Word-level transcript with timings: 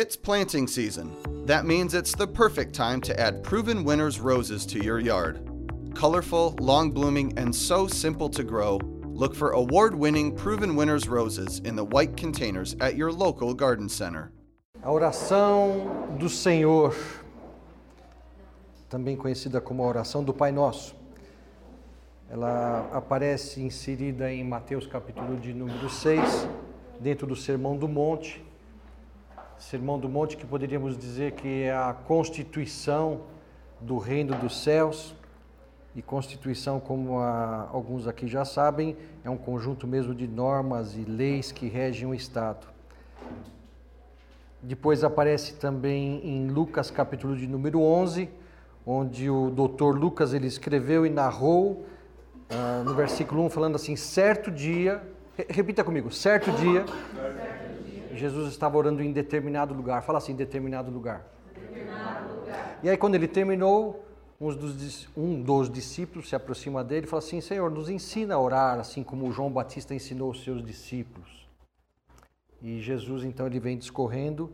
It's 0.00 0.14
planting 0.14 0.68
season. 0.68 1.10
That 1.44 1.66
means 1.66 1.92
it's 1.92 2.14
the 2.14 2.28
perfect 2.28 2.72
time 2.72 3.00
to 3.00 3.18
add 3.18 3.42
Proven 3.42 3.82
Winners 3.82 4.20
roses 4.20 4.64
to 4.66 4.78
your 4.78 5.00
yard. 5.00 5.40
Colorful, 5.92 6.54
long 6.60 6.92
blooming, 6.92 7.36
and 7.36 7.52
so 7.52 7.88
simple 7.88 8.28
to 8.30 8.44
grow, 8.44 8.78
look 9.06 9.34
for 9.34 9.50
award 9.50 9.96
winning 9.96 10.36
Proven 10.36 10.76
Winners 10.76 11.08
roses 11.08 11.58
in 11.64 11.74
the 11.74 11.84
white 11.84 12.16
containers 12.16 12.76
at 12.78 12.94
your 12.94 13.10
local 13.10 13.52
garden 13.52 13.88
center. 13.88 14.30
A 14.84 14.88
oração 14.88 16.16
do 16.16 16.28
Senhor, 16.28 16.94
também 18.88 19.16
conhecida 19.16 19.60
como 19.60 19.82
a 19.82 19.86
oração 19.88 20.22
do 20.22 20.32
Pai 20.32 20.52
Nosso. 20.52 20.94
Ela 22.30 22.88
aparece 22.92 23.60
inserida 23.60 24.32
em 24.32 24.44
Mateus 24.44 24.86
capítulo 24.86 25.36
de 25.38 25.52
número 25.52 25.90
6, 25.90 26.48
dentro 27.00 27.26
do 27.26 27.34
Sermão 27.34 27.76
do 27.76 27.88
Monte. 27.88 28.46
Sermão 29.58 29.98
do 29.98 30.08
Monte 30.08 30.36
que 30.36 30.46
poderíamos 30.46 30.96
dizer 30.96 31.32
que 31.32 31.64
é 31.64 31.72
a 31.72 31.92
constituição 31.92 33.22
do 33.80 33.98
reino 33.98 34.34
dos 34.36 34.62
céus. 34.62 35.14
E 35.96 36.02
constituição, 36.02 36.78
como 36.78 37.18
a, 37.18 37.68
alguns 37.72 38.06
aqui 38.06 38.28
já 38.28 38.44
sabem, 38.44 38.96
é 39.24 39.30
um 39.30 39.36
conjunto 39.36 39.84
mesmo 39.84 40.14
de 40.14 40.28
normas 40.28 40.94
e 40.96 41.00
leis 41.00 41.50
que 41.50 41.66
regem 41.66 42.06
o 42.06 42.14
Estado. 42.14 42.68
Depois 44.62 45.02
aparece 45.02 45.54
também 45.54 46.20
em 46.24 46.48
Lucas 46.48 46.88
capítulo 46.88 47.36
de 47.36 47.48
número 47.48 47.80
11, 47.80 48.28
onde 48.86 49.28
o 49.28 49.50
doutor 49.50 49.98
Lucas 49.98 50.32
ele 50.32 50.46
escreveu 50.46 51.04
e 51.04 51.10
narrou 51.10 51.84
uh, 52.50 52.84
no 52.84 52.94
versículo 52.94 53.44
1 53.44 53.50
falando 53.50 53.74
assim, 53.74 53.96
certo 53.96 54.52
dia, 54.52 55.02
repita 55.48 55.82
comigo, 55.82 56.12
certo 56.12 56.52
dia, 56.52 56.84
Jesus 58.18 58.48
estava 58.48 58.76
orando 58.76 59.02
em 59.02 59.12
determinado 59.12 59.72
lugar. 59.72 60.02
Fala 60.02 60.18
assim, 60.18 60.34
determinado 60.34 60.90
lugar. 60.90 61.24
determinado 61.54 62.34
lugar. 62.34 62.78
E 62.82 62.90
aí 62.90 62.96
quando 62.96 63.14
ele 63.14 63.28
terminou, 63.28 64.04
um 64.40 64.54
dos, 64.54 65.08
um 65.16 65.42
dos 65.42 65.70
discípulos 65.70 66.28
se 66.28 66.36
aproxima 66.36 66.84
dele 66.84 67.06
e 67.06 67.08
fala 67.08 67.22
assim, 67.22 67.40
Senhor, 67.40 67.70
nos 67.70 67.88
ensina 67.88 68.34
a 68.34 68.40
orar 68.40 68.78
assim 68.78 69.02
como 69.02 69.30
João 69.32 69.50
Batista 69.50 69.94
ensinou 69.94 70.30
os 70.30 70.44
seus 70.44 70.64
discípulos. 70.64 71.48
E 72.62 72.80
Jesus 72.80 73.24
então 73.24 73.46
ele 73.46 73.60
vem 73.60 73.76
discorrendo 73.76 74.50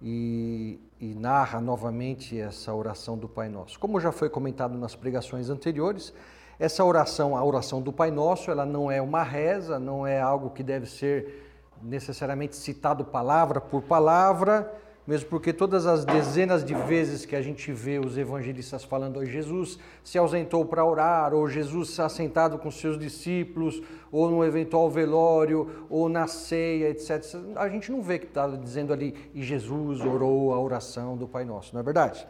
e, 0.00 0.80
e, 1.00 1.14
narra 1.14 1.60
novamente 1.60 2.38
essa 2.38 2.74
oração 2.74 3.16
do 3.16 3.28
Pai 3.28 3.48
Nosso. 3.48 3.78
Como 3.78 4.00
já 4.00 4.10
foi 4.10 4.28
comentado 4.28 4.76
nas 4.76 4.96
pregações 4.96 5.48
anteriores, 5.48 6.12
essa 6.58 6.84
oração, 6.84 7.36
a 7.36 7.44
oração 7.44 7.80
do 7.80 7.92
Pai 7.92 8.10
Nosso, 8.10 8.50
ela 8.50 8.66
não 8.66 8.90
é 8.90 9.00
uma 9.00 9.22
reza, 9.22 9.78
não 9.78 10.06
é 10.06 10.20
algo 10.20 10.50
que 10.50 10.62
deve 10.62 10.86
ser 10.86 11.51
necessariamente 11.82 12.56
citado 12.56 13.04
palavra 13.04 13.60
por 13.60 13.82
palavra, 13.82 14.72
mesmo 15.06 15.28
porque 15.28 15.52
todas 15.52 15.84
as 15.84 16.04
dezenas 16.04 16.64
de 16.64 16.74
vezes 16.74 17.26
que 17.26 17.34
a 17.34 17.42
gente 17.42 17.72
vê 17.72 17.98
os 17.98 18.16
evangelistas 18.16 18.84
falando, 18.84 19.24
Jesus 19.26 19.78
se 20.04 20.16
ausentou 20.16 20.64
para 20.64 20.84
orar, 20.84 21.34
ou 21.34 21.48
Jesus 21.48 21.88
está 21.88 22.08
sentado 22.08 22.56
com 22.56 22.70
seus 22.70 22.96
discípulos, 22.96 23.82
ou 24.12 24.30
no 24.30 24.44
eventual 24.44 24.88
velório, 24.88 25.86
ou 25.90 26.08
na 26.08 26.28
ceia, 26.28 26.88
etc. 26.88 27.20
A 27.56 27.68
gente 27.68 27.90
não 27.90 28.00
vê 28.00 28.18
que 28.20 28.26
está 28.26 28.46
dizendo 28.46 28.92
ali, 28.92 29.30
e 29.34 29.42
Jesus 29.42 30.00
orou 30.00 30.54
a 30.54 30.60
oração 30.60 31.16
do 31.16 31.26
Pai 31.26 31.44
Nosso, 31.44 31.74
não 31.74 31.80
é 31.80 31.84
verdade? 31.84 32.24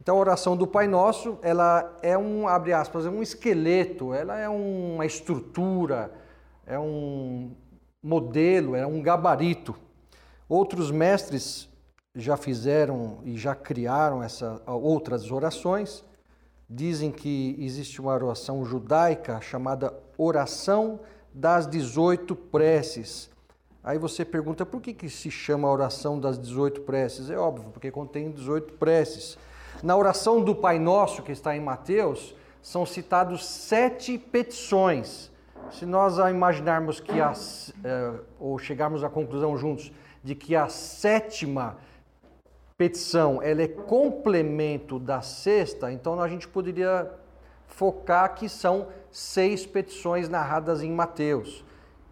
Então 0.00 0.16
a 0.16 0.20
oração 0.20 0.56
do 0.56 0.66
Pai 0.66 0.88
Nosso, 0.88 1.38
ela 1.40 1.96
é 2.02 2.18
um, 2.18 2.48
abre 2.48 2.72
aspas, 2.72 3.06
é 3.06 3.10
um 3.10 3.22
esqueleto, 3.22 4.12
ela 4.12 4.36
é 4.36 4.48
uma 4.48 5.06
estrutura, 5.06 6.12
é 6.66 6.78
um 6.78 7.52
modelo, 8.02 8.74
é 8.76 8.86
um 8.86 9.02
gabarito. 9.02 9.74
Outros 10.48 10.90
mestres 10.90 11.68
já 12.14 12.36
fizeram 12.36 13.18
e 13.24 13.36
já 13.36 13.54
criaram 13.54 14.22
essa, 14.22 14.60
outras 14.66 15.30
orações. 15.30 16.04
Dizem 16.68 17.10
que 17.10 17.56
existe 17.58 18.00
uma 18.00 18.14
oração 18.14 18.64
judaica 18.64 19.40
chamada 19.40 19.94
Oração 20.16 21.00
das 21.32 21.66
18 21.66 22.34
Preces. 22.34 23.30
Aí 23.82 23.98
você 23.98 24.24
pergunta 24.24 24.66
por 24.66 24.82
que, 24.82 24.92
que 24.92 25.08
se 25.08 25.30
chama 25.30 25.70
Oração 25.70 26.18
das 26.18 26.38
18 26.38 26.82
Preces? 26.82 27.30
É 27.30 27.38
óbvio, 27.38 27.70
porque 27.70 27.90
contém 27.90 28.30
18 28.30 28.74
preces. 28.74 29.38
Na 29.82 29.96
oração 29.96 30.42
do 30.42 30.54
Pai 30.54 30.78
Nosso, 30.78 31.22
que 31.22 31.32
está 31.32 31.56
em 31.56 31.60
Mateus, 31.60 32.34
são 32.60 32.84
citados 32.84 33.46
sete 33.46 34.18
petições. 34.18 35.30
Se 35.70 35.84
nós 35.84 36.18
imaginarmos 36.18 37.00
que 37.00 37.20
as, 37.20 37.72
eh, 37.84 38.12
ou 38.40 38.58
chegarmos 38.58 39.04
à 39.04 39.08
conclusão 39.08 39.56
juntos 39.56 39.92
de 40.24 40.34
que 40.34 40.56
a 40.56 40.68
sétima 40.68 41.76
petição 42.76 43.42
ela 43.42 43.62
é 43.62 43.68
complemento 43.68 44.98
da 44.98 45.20
sexta, 45.20 45.92
então 45.92 46.20
a 46.20 46.28
gente 46.28 46.46
poderia 46.48 47.10
focar 47.66 48.34
que 48.34 48.48
são 48.48 48.88
seis 49.10 49.66
petições 49.66 50.28
narradas 50.28 50.82
em 50.82 50.90
Mateus. 50.90 51.64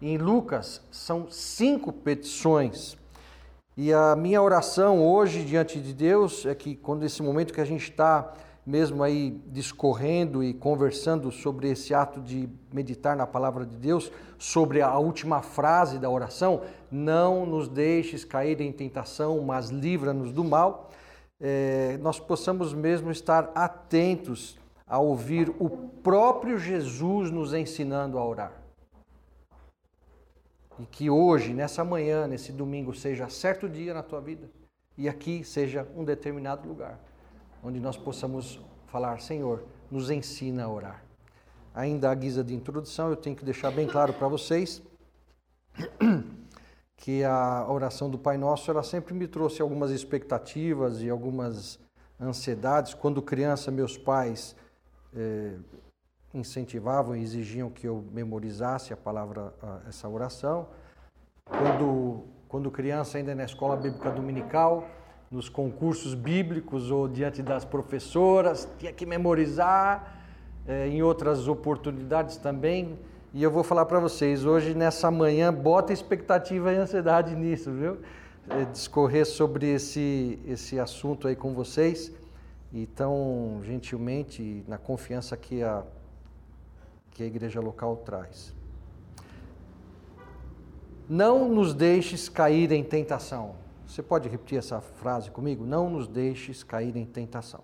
Em 0.02 0.18
Lucas 0.18 0.82
são 0.90 1.30
cinco 1.30 1.92
petições. 1.92 2.96
E 3.76 3.92
a 3.92 4.16
minha 4.16 4.42
oração 4.42 5.06
hoje 5.06 5.44
diante 5.44 5.80
de 5.80 5.92
Deus 5.92 6.44
é 6.46 6.54
que 6.54 6.74
quando 6.74 7.04
esse 7.04 7.22
momento 7.22 7.52
que 7.52 7.60
a 7.60 7.64
gente 7.64 7.90
está 7.90 8.32
mesmo 8.66 9.04
aí 9.04 9.40
discorrendo 9.46 10.42
e 10.42 10.52
conversando 10.52 11.30
sobre 11.30 11.70
esse 11.70 11.94
ato 11.94 12.20
de 12.20 12.48
meditar 12.72 13.16
na 13.16 13.26
palavra 13.26 13.64
de 13.64 13.76
Deus, 13.76 14.10
sobre 14.36 14.82
a 14.82 14.98
última 14.98 15.40
frase 15.40 15.98
da 15.98 16.10
oração, 16.10 16.62
não 16.90 17.46
nos 17.46 17.68
deixes 17.68 18.24
cair 18.24 18.60
em 18.60 18.72
tentação, 18.72 19.40
mas 19.40 19.70
livra-nos 19.70 20.32
do 20.32 20.42
mal, 20.42 20.90
é, 21.40 21.96
nós 22.02 22.18
possamos 22.18 22.74
mesmo 22.74 23.12
estar 23.12 23.52
atentos 23.54 24.58
a 24.84 24.98
ouvir 24.98 25.54
o 25.60 25.70
próprio 25.70 26.58
Jesus 26.58 27.30
nos 27.30 27.54
ensinando 27.54 28.18
a 28.18 28.26
orar. 28.26 28.52
E 30.80 30.86
que 30.86 31.08
hoje, 31.08 31.54
nessa 31.54 31.84
manhã, 31.84 32.26
nesse 32.26 32.50
domingo, 32.50 32.92
seja 32.92 33.28
certo 33.28 33.68
dia 33.68 33.94
na 33.94 34.02
tua 34.02 34.20
vida 34.20 34.50
e 34.98 35.08
aqui 35.08 35.44
seja 35.44 35.86
um 35.96 36.04
determinado 36.04 36.68
lugar 36.68 37.00
onde 37.66 37.80
nós 37.80 37.96
possamos 37.96 38.60
falar: 38.86 39.20
Senhor, 39.20 39.64
nos 39.90 40.08
ensina 40.08 40.64
a 40.64 40.68
orar. 40.68 41.02
Ainda 41.74 42.10
à 42.10 42.14
guisa 42.14 42.44
de 42.44 42.54
introdução, 42.54 43.10
eu 43.10 43.16
tenho 43.16 43.34
que 43.34 43.44
deixar 43.44 43.72
bem 43.72 43.86
claro 43.86 44.12
para 44.12 44.28
vocês 44.28 44.80
que 46.96 47.24
a 47.24 47.66
oração 47.68 48.08
do 48.08 48.16
Pai 48.16 48.38
Nosso 48.38 48.70
ela 48.70 48.82
sempre 48.82 49.12
me 49.12 49.26
trouxe 49.26 49.60
algumas 49.60 49.90
expectativas 49.90 51.02
e 51.02 51.10
algumas 51.10 51.78
ansiedades. 52.20 52.94
Quando 52.94 53.20
criança, 53.20 53.70
meus 53.70 53.98
pais 53.98 54.56
eh, 55.14 55.56
incentivavam 56.32 57.16
e 57.16 57.22
exigiam 57.22 57.68
que 57.68 57.86
eu 57.86 58.04
memorizasse 58.12 58.92
a 58.92 58.96
palavra, 58.96 59.52
essa 59.86 60.08
oração. 60.08 60.68
Quando, 61.44 62.24
quando 62.48 62.70
criança, 62.70 63.18
ainda 63.18 63.34
na 63.34 63.44
escola 63.44 63.76
bíblica 63.76 64.10
dominical, 64.10 64.88
nos 65.30 65.48
concursos 65.48 66.14
bíblicos 66.14 66.90
ou 66.90 67.08
diante 67.08 67.42
das 67.42 67.64
professoras, 67.64 68.68
tinha 68.78 68.92
que 68.92 69.04
memorizar, 69.04 70.22
é, 70.66 70.88
em 70.88 71.02
outras 71.02 71.48
oportunidades 71.48 72.36
também. 72.36 72.98
E 73.34 73.42
eu 73.42 73.50
vou 73.50 73.62
falar 73.62 73.86
para 73.86 74.00
vocês, 74.00 74.44
hoje 74.44 74.74
nessa 74.74 75.10
manhã, 75.10 75.52
bota 75.52 75.92
expectativa 75.92 76.72
e 76.72 76.76
ansiedade 76.76 77.34
nisso, 77.34 77.70
viu? 77.70 77.98
É, 78.48 78.64
discorrer 78.64 79.26
sobre 79.26 79.66
esse, 79.66 80.38
esse 80.46 80.78
assunto 80.78 81.26
aí 81.26 81.34
com 81.34 81.52
vocês 81.52 82.12
e 82.72 82.86
tão 82.86 83.60
gentilmente, 83.64 84.64
na 84.68 84.78
confiança 84.78 85.36
que 85.36 85.62
a, 85.62 85.82
que 87.10 87.22
a 87.22 87.26
igreja 87.26 87.60
local 87.60 87.96
traz. 87.96 88.54
Não 91.08 91.48
nos 91.48 91.72
deixes 91.72 92.28
cair 92.28 92.72
em 92.72 92.82
tentação. 92.82 93.65
Você 93.86 94.02
pode 94.02 94.28
repetir 94.28 94.58
essa 94.58 94.80
frase 94.80 95.30
comigo? 95.30 95.64
Não 95.64 95.88
nos 95.88 96.08
deixes 96.08 96.62
cair 96.62 96.96
em 96.96 97.04
tentação. 97.04 97.62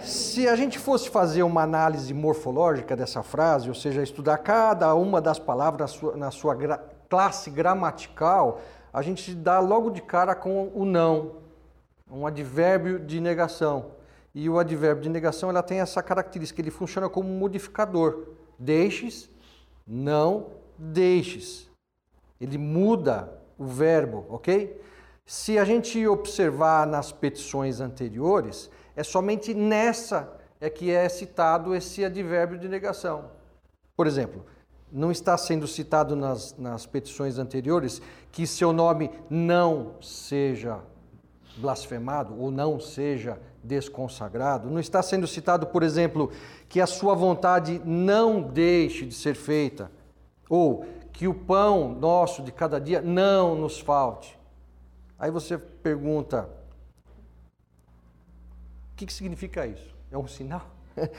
Se 0.00 0.46
a 0.46 0.54
gente 0.54 0.78
fosse 0.78 1.08
fazer 1.08 1.42
uma 1.42 1.62
análise 1.62 2.12
morfológica 2.12 2.94
dessa 2.94 3.22
frase, 3.22 3.68
ou 3.68 3.74
seja, 3.74 4.02
estudar 4.02 4.38
cada 4.38 4.94
uma 4.94 5.20
das 5.20 5.38
palavras 5.38 5.98
na 6.16 6.30
sua, 6.30 6.54
gra 6.54 6.78
classe 7.08 7.50
gramatical, 7.50 8.60
a 8.92 9.00
gente 9.00 9.34
dá 9.34 9.60
logo 9.60 9.90
de 9.90 10.02
cara 10.02 10.34
com 10.34 10.70
o 10.74 10.84
não, 10.84 11.36
um 12.10 12.26
advérbio 12.26 12.98
de 12.98 13.20
negação. 13.20 13.92
E 14.34 14.48
o 14.48 14.58
advérbio 14.58 15.02
de 15.02 15.08
negação 15.08 15.48
ela 15.48 15.62
tem 15.62 15.80
essa 15.80 16.02
característica, 16.02 16.60
ele 16.60 16.70
funciona 16.70 17.08
como 17.08 17.28
modificador. 17.28 18.34
Deixes, 18.58 19.30
não 19.86 20.48
deixes. 20.76 21.70
Ele 22.40 22.58
muda 22.58 23.43
o 23.58 23.66
verbo, 23.66 24.26
ok? 24.28 24.80
Se 25.26 25.58
a 25.58 25.64
gente 25.64 26.06
observar 26.06 26.86
nas 26.86 27.10
petições 27.10 27.80
anteriores, 27.80 28.70
é 28.94 29.02
somente 29.02 29.54
nessa 29.54 30.36
é 30.60 30.68
que 30.70 30.90
é 30.90 31.08
citado 31.08 31.74
esse 31.74 32.04
advérbio 32.04 32.58
de 32.58 32.68
negação. 32.68 33.30
Por 33.96 34.06
exemplo, 34.06 34.44
não 34.90 35.10
está 35.10 35.36
sendo 35.36 35.66
citado 35.66 36.14
nas, 36.14 36.56
nas 36.56 36.86
petições 36.86 37.38
anteriores 37.38 38.00
que 38.30 38.46
seu 38.46 38.72
nome 38.72 39.10
não 39.28 39.94
seja 40.00 40.80
blasfemado 41.56 42.38
ou 42.38 42.50
não 42.50 42.78
seja 42.78 43.38
desconsagrado. 43.62 44.70
Não 44.70 44.78
está 44.78 45.02
sendo 45.02 45.26
citado, 45.26 45.66
por 45.66 45.82
exemplo, 45.82 46.30
que 46.68 46.80
a 46.80 46.86
sua 46.86 47.14
vontade 47.14 47.80
não 47.84 48.40
deixe 48.40 49.06
de 49.06 49.14
ser 49.14 49.34
feita 49.34 49.90
ou 50.48 50.84
que 51.14 51.28
o 51.28 51.32
pão 51.32 51.94
nosso 51.94 52.42
de 52.42 52.52
cada 52.52 52.78
dia 52.78 53.00
não 53.00 53.54
nos 53.54 53.80
falte. 53.80 54.36
Aí 55.18 55.30
você 55.30 55.56
pergunta: 55.56 56.50
o 58.92 58.96
que, 58.96 59.06
que 59.06 59.12
significa 59.12 59.66
isso? 59.66 59.94
É 60.10 60.18
um 60.18 60.26
sinal? 60.26 60.68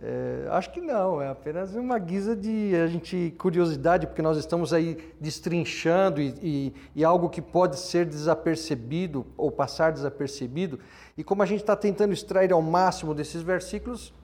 É, 0.00 0.46
acho 0.50 0.70
que 0.70 0.80
não, 0.80 1.20
é 1.20 1.26
apenas 1.26 1.74
uma 1.74 1.98
guisa 1.98 2.36
de 2.36 2.72
a 2.76 2.86
gente 2.86 3.34
curiosidade, 3.36 4.06
porque 4.06 4.22
nós 4.22 4.38
estamos 4.38 4.72
aí 4.72 5.12
destrinchando 5.20 6.22
e, 6.22 6.32
e, 6.40 6.74
e 6.94 7.04
algo 7.04 7.28
que 7.28 7.42
pode 7.42 7.80
ser 7.80 8.06
desapercebido 8.06 9.26
ou 9.36 9.50
passar 9.50 9.90
desapercebido. 9.90 10.78
E 11.16 11.24
como 11.24 11.42
a 11.42 11.46
gente 11.46 11.62
está 11.62 11.74
tentando 11.74 12.12
extrair 12.12 12.52
ao 12.52 12.62
máximo 12.62 13.12
desses 13.12 13.42
versículos, 13.42 14.14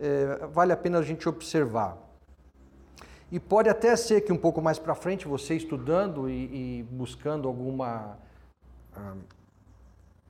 é, 0.00 0.48
vale 0.48 0.72
a 0.72 0.76
pena 0.76 0.98
a 0.98 1.02
gente 1.02 1.28
observar. 1.28 1.96
E 3.30 3.38
pode 3.38 3.68
até 3.68 3.94
ser 3.96 4.22
que 4.22 4.32
um 4.32 4.36
pouco 4.36 4.60
mais 4.60 4.78
para 4.78 4.94
frente, 4.94 5.28
você 5.28 5.54
estudando 5.54 6.28
e, 6.28 6.80
e 6.80 6.82
buscando 6.90 7.46
alguma. 7.46 8.18
Ah, 8.94 9.14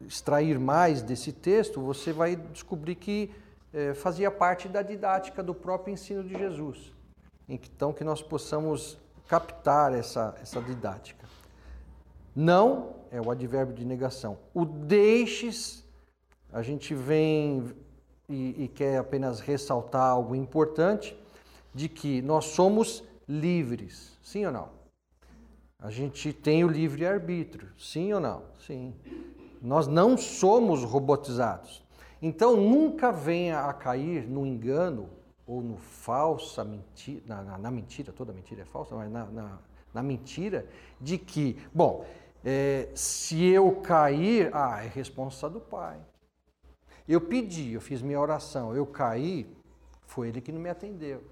extrair 0.06 0.58
mais 0.58 1.02
desse 1.02 1.30
texto, 1.30 1.80
você 1.80 2.12
vai 2.12 2.34
descobrir 2.34 2.94
que 2.94 3.30
eh, 3.72 3.92
fazia 3.94 4.30
parte 4.30 4.68
da 4.68 4.82
didática 4.82 5.42
do 5.42 5.54
próprio 5.54 5.92
ensino 5.92 6.24
de 6.24 6.36
Jesus. 6.36 6.92
Então, 7.48 7.92
que 7.92 8.02
nós 8.02 8.22
possamos 8.22 8.98
captar 9.28 9.92
essa, 9.92 10.34
essa 10.40 10.60
didática. 10.60 11.26
Não 12.34 12.94
é 13.10 13.20
o 13.20 13.30
advérbio 13.30 13.74
de 13.74 13.84
negação. 13.84 14.38
O 14.54 14.64
deixes, 14.64 15.84
a 16.52 16.62
gente 16.62 16.94
vem 16.94 17.74
e, 18.28 18.64
e 18.64 18.68
quer 18.68 18.98
apenas 18.98 19.40
ressaltar 19.40 20.10
algo 20.10 20.34
importante, 20.34 21.16
de 21.74 21.88
que 21.88 22.20
nós 22.22 22.46
somos 22.46 23.04
livres, 23.28 24.18
sim 24.22 24.44
ou 24.46 24.52
não? 24.52 24.68
A 25.78 25.90
gente 25.90 26.32
tem 26.32 26.64
o 26.64 26.68
livre-arbítrio, 26.68 27.68
sim 27.78 28.12
ou 28.12 28.20
não? 28.20 28.42
Sim. 28.66 28.94
Nós 29.62 29.86
não 29.86 30.16
somos 30.16 30.84
robotizados. 30.84 31.82
Então 32.20 32.56
nunca 32.56 33.10
venha 33.10 33.60
a 33.60 33.72
cair 33.72 34.28
no 34.28 34.46
engano 34.46 35.08
ou 35.46 35.62
no 35.62 35.76
falsa 35.78 36.62
mentira, 36.62 37.22
na, 37.26 37.42
na, 37.42 37.58
na 37.58 37.70
mentira, 37.70 38.12
toda 38.12 38.32
mentira 38.32 38.62
é 38.62 38.64
falsa, 38.64 38.94
mas 38.94 39.10
na, 39.10 39.24
na, 39.26 39.58
na 39.92 40.02
mentira 40.02 40.66
de 41.00 41.18
que, 41.18 41.58
bom, 41.74 42.04
é, 42.44 42.88
se 42.94 43.42
eu 43.46 43.76
cair, 43.80 44.50
ah, 44.54 44.84
é 44.84 44.86
responsa 44.86 45.48
do 45.48 45.60
pai. 45.60 45.98
Eu 47.08 47.20
pedi, 47.20 47.72
eu 47.72 47.80
fiz 47.80 48.02
minha 48.02 48.20
oração, 48.20 48.76
eu 48.76 48.86
caí, 48.86 49.50
foi 50.06 50.28
ele 50.28 50.40
que 50.40 50.52
não 50.52 50.60
me 50.60 50.70
atendeu. 50.70 51.24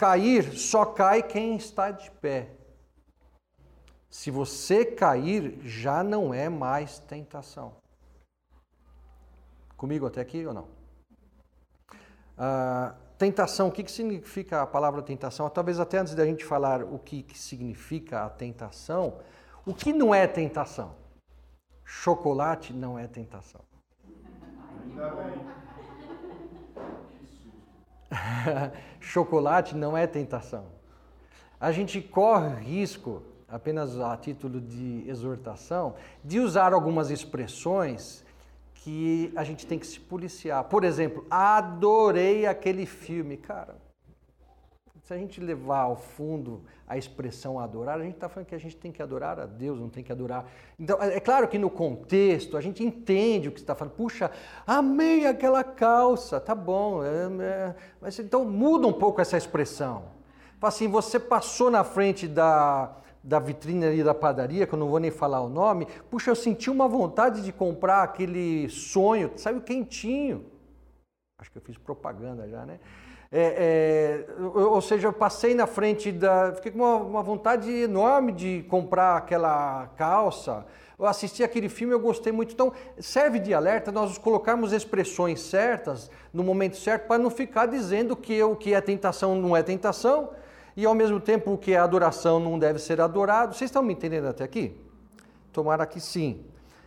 Cair 0.00 0.56
só 0.56 0.86
cai 0.86 1.22
quem 1.22 1.56
está 1.56 1.90
de 1.90 2.10
pé. 2.10 2.56
Se 4.08 4.30
você 4.30 4.82
cair, 4.82 5.60
já 5.62 6.02
não 6.02 6.32
é 6.32 6.48
mais 6.48 6.98
tentação. 7.00 7.76
Comigo 9.76 10.06
até 10.06 10.22
aqui 10.22 10.46
ou 10.46 10.54
não? 10.54 10.68
Ah, 12.38 12.94
tentação, 13.18 13.68
o 13.68 13.70
que, 13.70 13.84
que 13.84 13.92
significa 13.92 14.62
a 14.62 14.66
palavra 14.66 15.02
tentação? 15.02 15.50
Talvez 15.50 15.78
até 15.78 15.98
antes 15.98 16.14
da 16.14 16.24
gente 16.24 16.46
falar 16.46 16.82
o 16.82 16.98
que, 16.98 17.22
que 17.22 17.38
significa 17.38 18.24
a 18.24 18.30
tentação, 18.30 19.20
o 19.66 19.74
que 19.74 19.92
não 19.92 20.14
é 20.14 20.26
tentação? 20.26 20.96
Chocolate 21.84 22.72
não 22.72 22.98
é 22.98 23.06
tentação. 23.06 23.60
Ainda 24.82 25.10
bem. 25.10 25.59
Chocolate 29.00 29.76
não 29.76 29.96
é 29.96 30.06
tentação. 30.06 30.66
A 31.60 31.72
gente 31.72 32.00
corre 32.00 32.54
risco, 32.62 33.22
apenas 33.48 33.98
a 33.98 34.16
título 34.16 34.60
de 34.60 35.04
exortação, 35.06 35.94
de 36.24 36.40
usar 36.40 36.72
algumas 36.72 37.10
expressões 37.10 38.24
que 38.74 39.32
a 39.36 39.44
gente 39.44 39.66
tem 39.66 39.78
que 39.78 39.86
se 39.86 40.00
policiar. 40.00 40.64
Por 40.64 40.84
exemplo, 40.84 41.26
adorei 41.30 42.46
aquele 42.46 42.86
filme. 42.86 43.36
Cara, 43.36 43.76
se 45.10 45.14
a 45.14 45.18
gente 45.18 45.40
levar 45.40 45.80
ao 45.80 45.96
fundo 45.96 46.62
a 46.86 46.96
expressão 46.96 47.58
adorar, 47.58 47.98
a 47.98 48.04
gente 48.04 48.14
está 48.14 48.28
falando 48.28 48.46
que 48.46 48.54
a 48.54 48.58
gente 48.58 48.76
tem 48.76 48.92
que 48.92 49.02
adorar 49.02 49.40
a 49.40 49.44
Deus, 49.44 49.80
não 49.80 49.88
tem 49.88 50.04
que 50.04 50.12
adorar. 50.12 50.46
Então, 50.78 51.02
é, 51.02 51.16
é 51.16 51.20
claro 51.20 51.48
que 51.48 51.58
no 51.58 51.68
contexto 51.68 52.56
a 52.56 52.60
gente 52.60 52.84
entende 52.84 53.48
o 53.48 53.52
que 53.52 53.58
está 53.58 53.74
falando. 53.74 53.94
Puxa, 53.94 54.30
amei 54.64 55.26
aquela 55.26 55.64
calça, 55.64 56.38
tá 56.38 56.54
bom. 56.54 57.02
É, 57.02 57.08
é, 57.42 57.74
mas 58.00 58.20
então 58.20 58.44
muda 58.44 58.86
um 58.86 58.92
pouco 58.92 59.20
essa 59.20 59.36
expressão. 59.36 60.04
Assim, 60.62 60.86
você 60.86 61.18
passou 61.18 61.72
na 61.72 61.82
frente 61.82 62.28
da, 62.28 62.96
da 63.20 63.40
vitrine 63.40 63.86
ali 63.86 64.04
da 64.04 64.14
padaria, 64.14 64.64
que 64.64 64.74
eu 64.74 64.78
não 64.78 64.90
vou 64.90 65.00
nem 65.00 65.10
falar 65.10 65.40
o 65.40 65.48
nome, 65.48 65.88
puxa, 66.08 66.30
eu 66.30 66.36
senti 66.36 66.70
uma 66.70 66.86
vontade 66.86 67.42
de 67.42 67.52
comprar 67.52 68.04
aquele 68.04 68.68
sonho, 68.68 69.32
saiu 69.34 69.60
quentinho. 69.60 70.46
Acho 71.36 71.50
que 71.50 71.58
eu 71.58 71.62
fiz 71.62 71.76
propaganda 71.76 72.46
já, 72.46 72.64
né? 72.64 72.78
É, 73.32 74.26
é, 74.28 74.42
ou 74.42 74.80
seja, 74.80 75.06
eu 75.06 75.12
passei 75.12 75.54
na 75.54 75.66
frente 75.66 76.10
da. 76.10 76.52
Fiquei 76.52 76.72
com 76.72 76.78
uma, 76.78 76.96
uma, 76.96 77.22
vontade 77.22 77.70
enorme 77.70 78.32
de 78.32 78.64
comprar 78.68 79.16
aquela 79.16 79.86
calça. 79.96 80.66
Eu 80.98 81.06
assisti 81.06 81.44
aquele 81.44 81.68
filme, 81.68 81.94
eu 81.94 82.00
gostei 82.00 82.32
muito. 82.32 82.52
Então, 82.52 82.72
serve 82.98 83.38
de 83.38 83.54
alerta 83.54 83.92
nós 83.92 84.18
colocarmos 84.18 84.72
expressões 84.72 85.40
certas 85.42 86.10
no 86.32 86.42
momento 86.42 86.76
certo 86.76 87.06
para 87.06 87.18
não 87.18 87.30
ficar 87.30 87.66
dizendo 87.66 88.16
que 88.16 88.42
o 88.42 88.56
que 88.56 88.74
é 88.74 88.80
tentação 88.80 89.36
não 89.36 89.56
é 89.56 89.62
tentação 89.62 90.30
e 90.76 90.84
ao 90.84 90.94
mesmo 90.94 91.20
tempo 91.20 91.52
o 91.52 91.58
que 91.58 91.72
é 91.72 91.78
adoração 91.78 92.40
não 92.40 92.58
deve 92.58 92.80
ser 92.80 93.00
adorado. 93.00 93.54
Vocês 93.54 93.68
estão 93.68 93.82
me 93.82 93.92
entendendo 93.92 94.26
até 94.26 94.42
aqui? 94.42 94.76
Tomara 95.52 95.86
que 95.86 96.00
sim. 96.00 96.44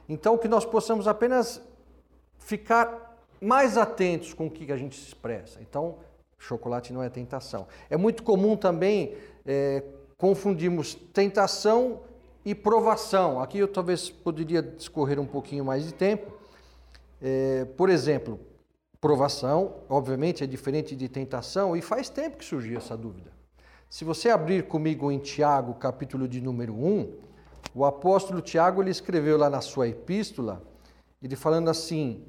Então 0.10 0.38
que 0.38 0.50
nós 0.50 0.66
possamos 0.66 1.08
apenas 1.08 1.62
ficar 2.38 3.18
mais 3.40 3.78
atentos 3.78 4.34
com 4.34 4.48
o 4.48 4.52
que 4.52 4.72
a 4.72 4.78
gente 4.78 5.00
se 5.00 5.08
expressa. 5.08 5.60
Então, 5.62 5.98
chocolate 6.44 6.92
não 6.94 7.02
é 7.02 7.10
tentação. 7.10 7.68
É 7.90 7.98
muito 7.98 8.24
comum 8.24 8.56
também 8.56 9.16
é, 9.46 9.84
confundirmos 10.18 10.96
tentação 11.14 12.02
e 12.46 12.54
provação. 12.54 13.42
Aqui 13.42 13.60
eu 13.60 13.68
talvez 13.68 14.10
poderia 14.10 14.62
discorrer 14.62 15.20
um 15.20 15.26
pouquinho 15.26 15.64
mais 15.64 15.86
de 15.86 15.94
tempo. 15.94 16.32
É, 17.22 17.66
por 17.78 17.90
exemplo, 17.90 18.40
provação, 19.00 19.76
obviamente, 19.90 20.44
é 20.44 20.48
diferente 20.48 20.96
de 20.96 21.08
tentação, 21.08 21.76
e 21.76 21.82
faz 21.82 22.10
tempo 22.10 22.38
que 22.38 22.46
surgiu 22.46 22.78
essa 22.78 22.96
dúvida. 22.96 23.32
Se 23.90 24.04
você 24.04 24.30
abrir 24.30 24.68
comigo 24.68 25.12
em 25.12 25.20
Tiago, 25.20 25.74
capítulo 25.76 26.28
de 26.28 26.42
número 26.42 26.74
1, 26.74 27.14
o 27.76 27.86
apóstolo 27.86 28.42
Tiago 28.42 28.82
ele 28.82 28.92
escreveu 28.92 29.38
lá 29.38 29.50
na 29.50 29.62
sua 29.62 29.88
epístola, 29.88 30.62
ele 31.22 31.36
falando 31.36 31.70
assim, 31.70 32.26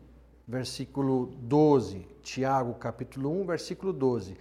versículo 0.47 1.27
12, 1.39 2.07
Tiago, 2.25 2.75
capítulo 2.75 3.31
1, 3.43 3.47
versículo 3.47 3.93
12. 3.93 4.37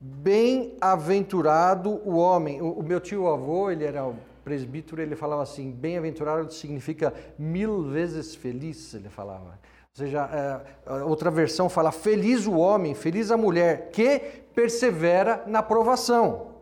Bem-aventurado 0.00 2.00
o 2.04 2.16
homem. 2.16 2.60
O, 2.60 2.72
o, 2.72 2.82
meu 2.82 2.98
tio 2.98 3.28
avô, 3.28 3.70
ele 3.70 3.84
era 3.84 4.12
presbítero, 4.42 5.00
ele 5.00 5.14
falava 5.14 5.42
assim: 5.42 5.70
bem-aventurado 5.70 6.52
significa 6.52 7.14
mil 7.38 7.84
vezes 7.84 8.34
feliz, 8.34 8.94
ele 8.94 9.08
falava. 9.08 9.50
Ou 9.50 9.94
seja, 9.94 10.64
é, 10.86 10.92
outra 11.04 11.30
versão 11.30 11.68
fala: 11.68 11.92
feliz 11.92 12.46
o 12.46 12.54
homem, 12.54 12.94
feliz 12.94 13.30
a 13.30 13.36
mulher 13.36 13.90
que 13.90 14.18
persevera 14.54 15.44
na 15.46 15.62
provação. 15.62 16.56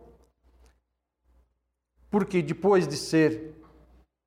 Porque 2.10 2.42
depois 2.42 2.86
de 2.86 2.96
ser 2.96 3.54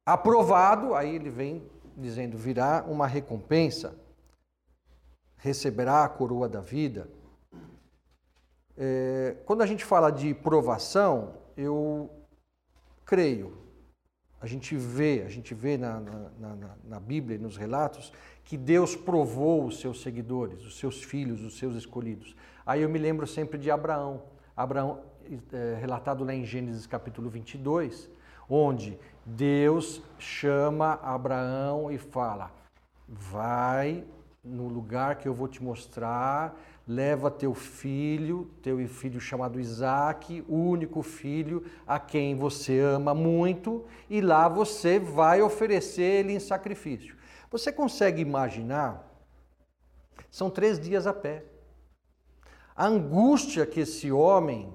aprovado, 0.05 0.95
aí 0.95 1.15
ele 1.15 1.29
vem 1.29 1.63
dizendo: 1.95 2.37
virá 2.37 2.83
uma 2.87 3.07
recompensa, 3.07 3.95
receberá 5.37 6.03
a 6.03 6.09
coroa 6.09 6.49
da 6.49 6.61
vida. 6.61 7.09
É, 8.77 9.37
quando 9.45 9.61
a 9.61 9.65
gente 9.65 9.83
fala 9.83 10.11
de 10.11 10.33
provação, 10.33 11.33
eu 11.55 12.09
creio, 13.05 13.57
a 14.39 14.45
gente 14.45 14.75
vê, 14.75 15.23
a 15.25 15.29
gente 15.29 15.53
vê 15.53 15.77
na, 15.77 15.99
na, 15.99 16.29
na, 16.39 16.75
na 16.83 16.99
Bíblia 16.99 17.37
e 17.37 17.39
nos 17.39 17.57
relatos 17.57 18.13
que 18.43 18.55
Deus 18.55 18.95
provou 18.95 19.65
os 19.65 19.79
seus 19.79 20.01
seguidores, 20.01 20.63
os 20.63 20.77
seus 20.77 21.03
filhos, 21.03 21.43
os 21.43 21.57
seus 21.57 21.75
escolhidos. 21.75 22.35
Aí 22.65 22.81
eu 22.81 22.89
me 22.89 22.99
lembro 22.99 23.25
sempre 23.25 23.57
de 23.57 23.71
Abraão. 23.71 24.23
Abraão, 24.55 25.01
é, 25.51 25.77
relatado 25.79 26.23
lá 26.23 26.33
em 26.33 26.45
Gênesis 26.45 26.85
capítulo 26.85 27.29
22, 27.29 28.09
onde 28.49 28.97
Deus 29.25 30.01
chama 30.19 30.93
Abraão 31.03 31.91
e 31.91 31.97
fala: 31.97 32.51
Vai 33.07 34.05
no 34.47 34.67
lugar 34.67 35.17
que 35.17 35.27
eu 35.27 35.33
vou 35.33 35.47
te 35.47 35.61
mostrar, 35.63 36.57
leva 36.87 37.29
teu 37.29 37.53
filho, 37.53 38.49
teu 38.61 38.87
filho 38.87 39.19
chamado 39.19 39.59
Isaac, 39.59 40.43
o 40.47 40.55
único 40.55 41.01
filho 41.01 41.65
a 41.85 41.99
quem 41.99 42.35
você 42.35 42.79
ama 42.79 43.13
muito, 43.13 43.85
e 44.09 44.21
lá 44.21 44.47
você 44.47 44.97
vai 44.97 45.41
oferecer 45.41 46.01
ele 46.01 46.33
em 46.33 46.39
sacrifício. 46.39 47.15
Você 47.51 47.71
consegue 47.71 48.21
imaginar? 48.21 49.05
São 50.31 50.49
três 50.49 50.79
dias 50.79 51.05
a 51.05 51.13
pé. 51.13 51.43
A 52.75 52.85
angústia 52.85 53.65
que 53.65 53.81
esse 53.81 54.11
homem 54.11 54.73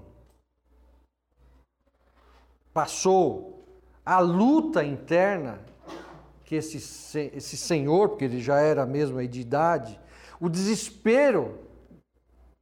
passou, 2.73 3.65
a 4.05 4.19
luta 4.19 4.85
interna 4.85 5.72
que 6.53 6.57
esse, 6.57 7.19
esse 7.35 7.57
senhor, 7.57 8.11
porque 8.11 8.27
ele 8.27 8.39
já 8.39 8.61
era 8.61 8.85
mesmo 8.85 9.27
de 9.27 9.41
idade, 9.41 9.99
o 10.39 10.51
desespero 10.51 11.59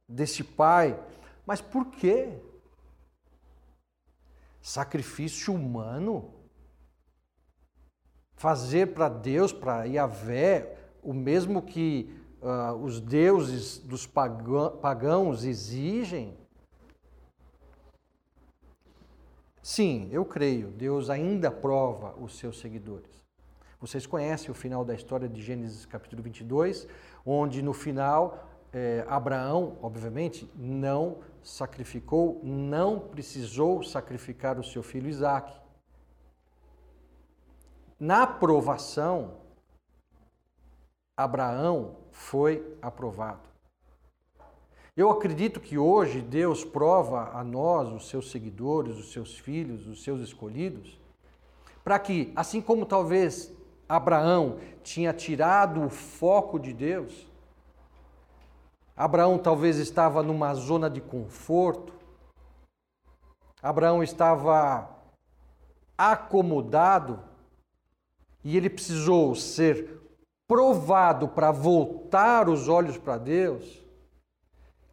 desse 0.07 0.45
pai. 0.45 0.97
Mas 1.45 1.59
por 1.59 1.87
quê? 1.87 2.39
Sacrifício 4.61 5.53
humano? 5.53 6.33
Fazer 8.35 8.93
para 8.93 9.09
Deus, 9.09 9.51
para 9.51 9.83
Yahvé, 9.83 10.77
o 11.03 11.13
mesmo 11.13 11.61
que 11.61 12.17
uh, 12.41 12.73
os 12.75 13.01
deuses 13.01 13.77
dos 13.77 14.07
pagãos 14.07 15.43
exigem? 15.43 16.37
Sim, 19.61 20.07
eu 20.13 20.23
creio, 20.23 20.71
Deus 20.71 21.09
ainda 21.09 21.51
prova 21.51 22.15
os 22.17 22.37
seus 22.37 22.57
seguidores. 22.57 23.20
Vocês 23.81 24.05
conhecem 24.05 24.51
o 24.51 24.53
final 24.53 24.85
da 24.85 24.93
história 24.93 25.27
de 25.27 25.41
Gênesis 25.41 25.87
capítulo 25.87 26.21
22, 26.21 26.87
onde 27.25 27.63
no 27.63 27.73
final 27.73 28.47
é, 28.71 29.03
Abraão, 29.09 29.79
obviamente, 29.81 30.47
não 30.55 31.17
sacrificou, 31.41 32.39
não 32.43 32.99
precisou 32.99 33.81
sacrificar 33.81 34.59
o 34.59 34.63
seu 34.63 34.83
filho 34.83 35.09
Isaac. 35.09 35.59
Na 37.99 38.21
aprovação, 38.21 39.39
Abraão 41.17 41.97
foi 42.11 42.77
aprovado. 42.83 43.49
Eu 44.95 45.09
acredito 45.09 45.59
que 45.59 45.79
hoje 45.79 46.21
Deus 46.21 46.63
prova 46.63 47.31
a 47.33 47.43
nós, 47.43 47.91
os 47.91 48.09
seus 48.09 48.29
seguidores, 48.29 48.99
os 48.99 49.11
seus 49.11 49.39
filhos, 49.39 49.87
os 49.87 50.03
seus 50.03 50.21
escolhidos, 50.21 50.99
para 51.83 51.97
que, 51.97 52.31
assim 52.35 52.61
como 52.61 52.85
talvez 52.85 53.51
Abraão 53.91 54.57
tinha 54.81 55.11
tirado 55.11 55.83
o 55.83 55.89
foco 55.89 56.57
de 56.57 56.71
Deus, 56.71 57.29
Abraão 58.95 59.37
talvez 59.37 59.77
estava 59.79 60.23
numa 60.23 60.53
zona 60.53 60.89
de 60.89 61.01
conforto. 61.01 61.91
Abraão 63.61 64.01
estava 64.01 64.89
acomodado 65.97 67.19
e 68.45 68.55
ele 68.55 68.69
precisou 68.69 69.35
ser 69.35 69.99
provado 70.47 71.27
para 71.27 71.51
voltar 71.51 72.47
os 72.47 72.69
olhos 72.69 72.97
para 72.97 73.17
Deus. 73.17 73.83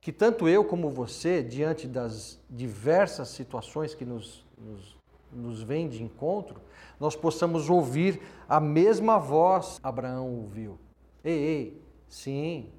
Que 0.01 0.11
tanto 0.11 0.49
eu 0.49 0.65
como 0.65 0.91
você, 0.91 1.41
diante 1.41 1.87
das 1.87 2.43
diversas 2.51 3.29
situações 3.29 3.95
que 3.95 4.05
nos, 4.05 4.45
nos, 4.57 4.98
nos 5.33 5.63
vêm 5.63 5.89
de 5.89 6.03
encontro, 6.03 6.61
nós 6.99 7.15
possamos 7.15 7.69
ouvir 7.71 8.21
a 8.49 8.59
mesma 8.61 9.19
voz 9.19 9.79
Abraão 9.83 10.29
ouviu. 10.37 10.79
Ei, 11.23 11.39
ei, 11.39 11.83
sim, 12.09 12.73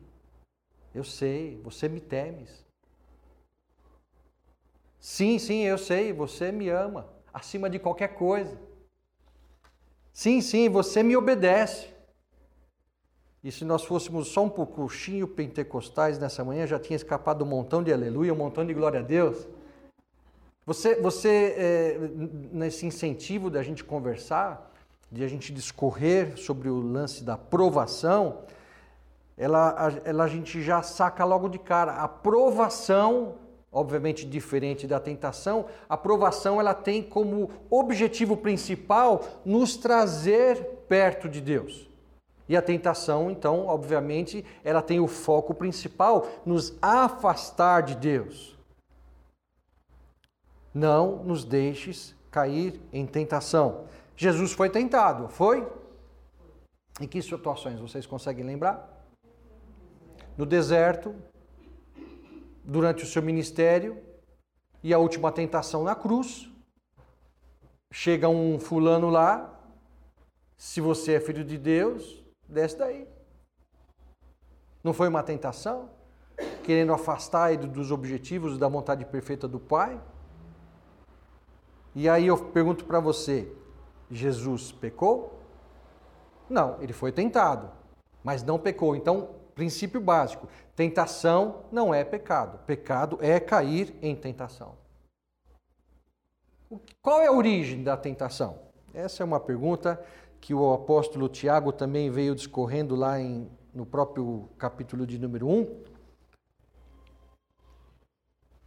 eu 0.93 1.03
sei, 1.03 1.59
você 1.63 1.87
me 1.87 1.99
temes. 1.99 2.65
Sim, 4.99 5.39
sim, 5.39 5.61
eu 5.61 5.77
sei, 5.77 6.11
você 6.11 6.51
me 6.51 6.69
ama 6.69 7.07
acima 7.33 7.69
de 7.69 7.79
qualquer 7.79 8.09
coisa. 8.15 8.59
Sim, 10.11 10.41
sim, 10.41 10.67
você 10.67 11.01
me 11.01 11.15
obedece. 11.15 11.87
E 13.41 13.51
se 13.51 13.63
nós 13.63 13.85
fôssemos 13.85 14.27
só 14.27 14.43
um 14.43 14.49
pouquinho 14.49 15.27
pentecostais 15.27 16.19
nessa 16.19 16.43
manhã, 16.43 16.67
já 16.67 16.77
tinha 16.77 16.97
escapado 16.97 17.45
um 17.45 17.47
montão 17.47 17.81
de 17.81 17.93
aleluia, 17.93 18.33
um 18.33 18.37
montão 18.37 18.65
de 18.65 18.73
glória 18.73 18.99
a 18.99 19.03
Deus. 19.03 19.47
Você, 20.69 20.93
você 20.93 21.55
é, 21.57 21.99
nesse 22.51 22.85
incentivo 22.85 23.49
da 23.49 23.63
gente 23.63 23.83
conversar, 23.83 24.71
de 25.11 25.23
a 25.23 25.27
gente 25.27 25.51
discorrer 25.51 26.37
sobre 26.37 26.69
o 26.69 26.79
lance 26.79 27.23
da 27.23 27.35
provação, 27.35 28.41
ela, 29.35 29.99
ela 30.05 30.25
a 30.25 30.27
gente 30.27 30.61
já 30.61 30.83
saca 30.83 31.25
logo 31.25 31.49
de 31.49 31.57
cara. 31.57 31.93
A 31.93 32.07
provação, 32.07 33.33
obviamente 33.71 34.27
diferente 34.27 34.85
da 34.85 34.99
tentação, 34.99 35.65
a 35.89 35.97
provação 35.97 36.59
ela 36.59 36.75
tem 36.75 37.01
como 37.01 37.49
objetivo 37.67 38.37
principal 38.37 39.23
nos 39.43 39.75
trazer 39.75 40.83
perto 40.87 41.27
de 41.27 41.41
Deus. 41.41 41.89
E 42.47 42.55
a 42.55 42.61
tentação, 42.61 43.31
então, 43.31 43.65
obviamente, 43.65 44.45
ela 44.63 44.83
tem 44.83 44.99
o 44.99 45.07
foco 45.07 45.51
principal 45.51 46.27
nos 46.45 46.75
afastar 46.79 47.81
de 47.81 47.95
Deus. 47.95 48.58
Não 50.73 51.23
nos 51.23 51.43
deixes 51.43 52.15
cair 52.31 52.79
em 52.93 53.05
tentação. 53.05 53.85
Jesus 54.15 54.51
foi 54.51 54.69
tentado, 54.69 55.29
foi? 55.29 55.67
Em 57.01 57.07
que 57.07 57.21
situações 57.21 57.79
vocês 57.79 58.05
conseguem 58.05 58.45
lembrar? 58.45 58.99
no 60.39 60.45
deserto, 60.45 61.13
durante 62.63 63.03
o 63.03 63.05
seu 63.05 63.21
ministério, 63.21 64.01
e 64.81 64.93
a 64.93 64.97
última 64.97 65.33
tentação 65.33 65.83
na 65.83 65.93
cruz. 65.93 66.49
Chega 67.91 68.29
um 68.29 68.57
fulano 68.57 69.09
lá, 69.09 69.59
se 70.57 70.79
você 70.79 71.15
é 71.15 71.19
filho 71.19 71.43
de 71.43 71.57
Deus, 71.57 72.23
desce 72.47 72.77
daí. 72.77 73.05
Não 74.81 74.93
foi 74.93 75.09
uma 75.09 75.21
tentação? 75.21 75.89
Querendo 76.63 76.93
afastar 76.93 77.51
ele 77.51 77.67
dos 77.67 77.91
objetivos 77.91 78.57
da 78.57 78.69
vontade 78.69 79.03
perfeita 79.03 79.45
do 79.45 79.59
Pai? 79.59 80.01
E 81.95 82.07
aí 82.07 82.27
eu 82.27 82.37
pergunto 82.37 82.85
para 82.85 82.99
você: 82.99 83.51
Jesus 84.09 84.71
pecou? 84.71 85.39
Não, 86.49 86.81
ele 86.81 86.93
foi 86.93 87.11
tentado, 87.11 87.71
mas 88.23 88.43
não 88.43 88.57
pecou. 88.57 88.95
Então, 88.95 89.35
Princípio 89.55 89.99
básico: 89.99 90.47
tentação 90.75 91.65
não 91.71 91.93
é 91.93 92.03
pecado. 92.03 92.59
Pecado 92.65 93.17
é 93.21 93.39
cair 93.39 93.93
em 94.01 94.15
tentação. 94.15 94.77
Qual 97.01 97.21
é 97.21 97.27
a 97.27 97.31
origem 97.31 97.83
da 97.83 97.97
tentação? 97.97 98.59
Essa 98.93 99.23
é 99.23 99.25
uma 99.25 99.39
pergunta 99.39 100.03
que 100.39 100.53
o 100.53 100.73
apóstolo 100.73 101.27
Tiago 101.27 101.71
também 101.73 102.09
veio 102.09 102.35
discorrendo 102.35 102.95
lá 102.95 103.19
em, 103.19 103.49
no 103.73 103.85
próprio 103.85 104.49
capítulo 104.57 105.05
de 105.05 105.19
número 105.19 105.47
1. 105.47 105.83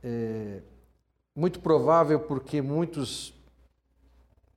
É 0.03 0.63
muito 1.35 1.61
provável 1.61 2.21
porque 2.21 2.61
muitos, 2.61 3.35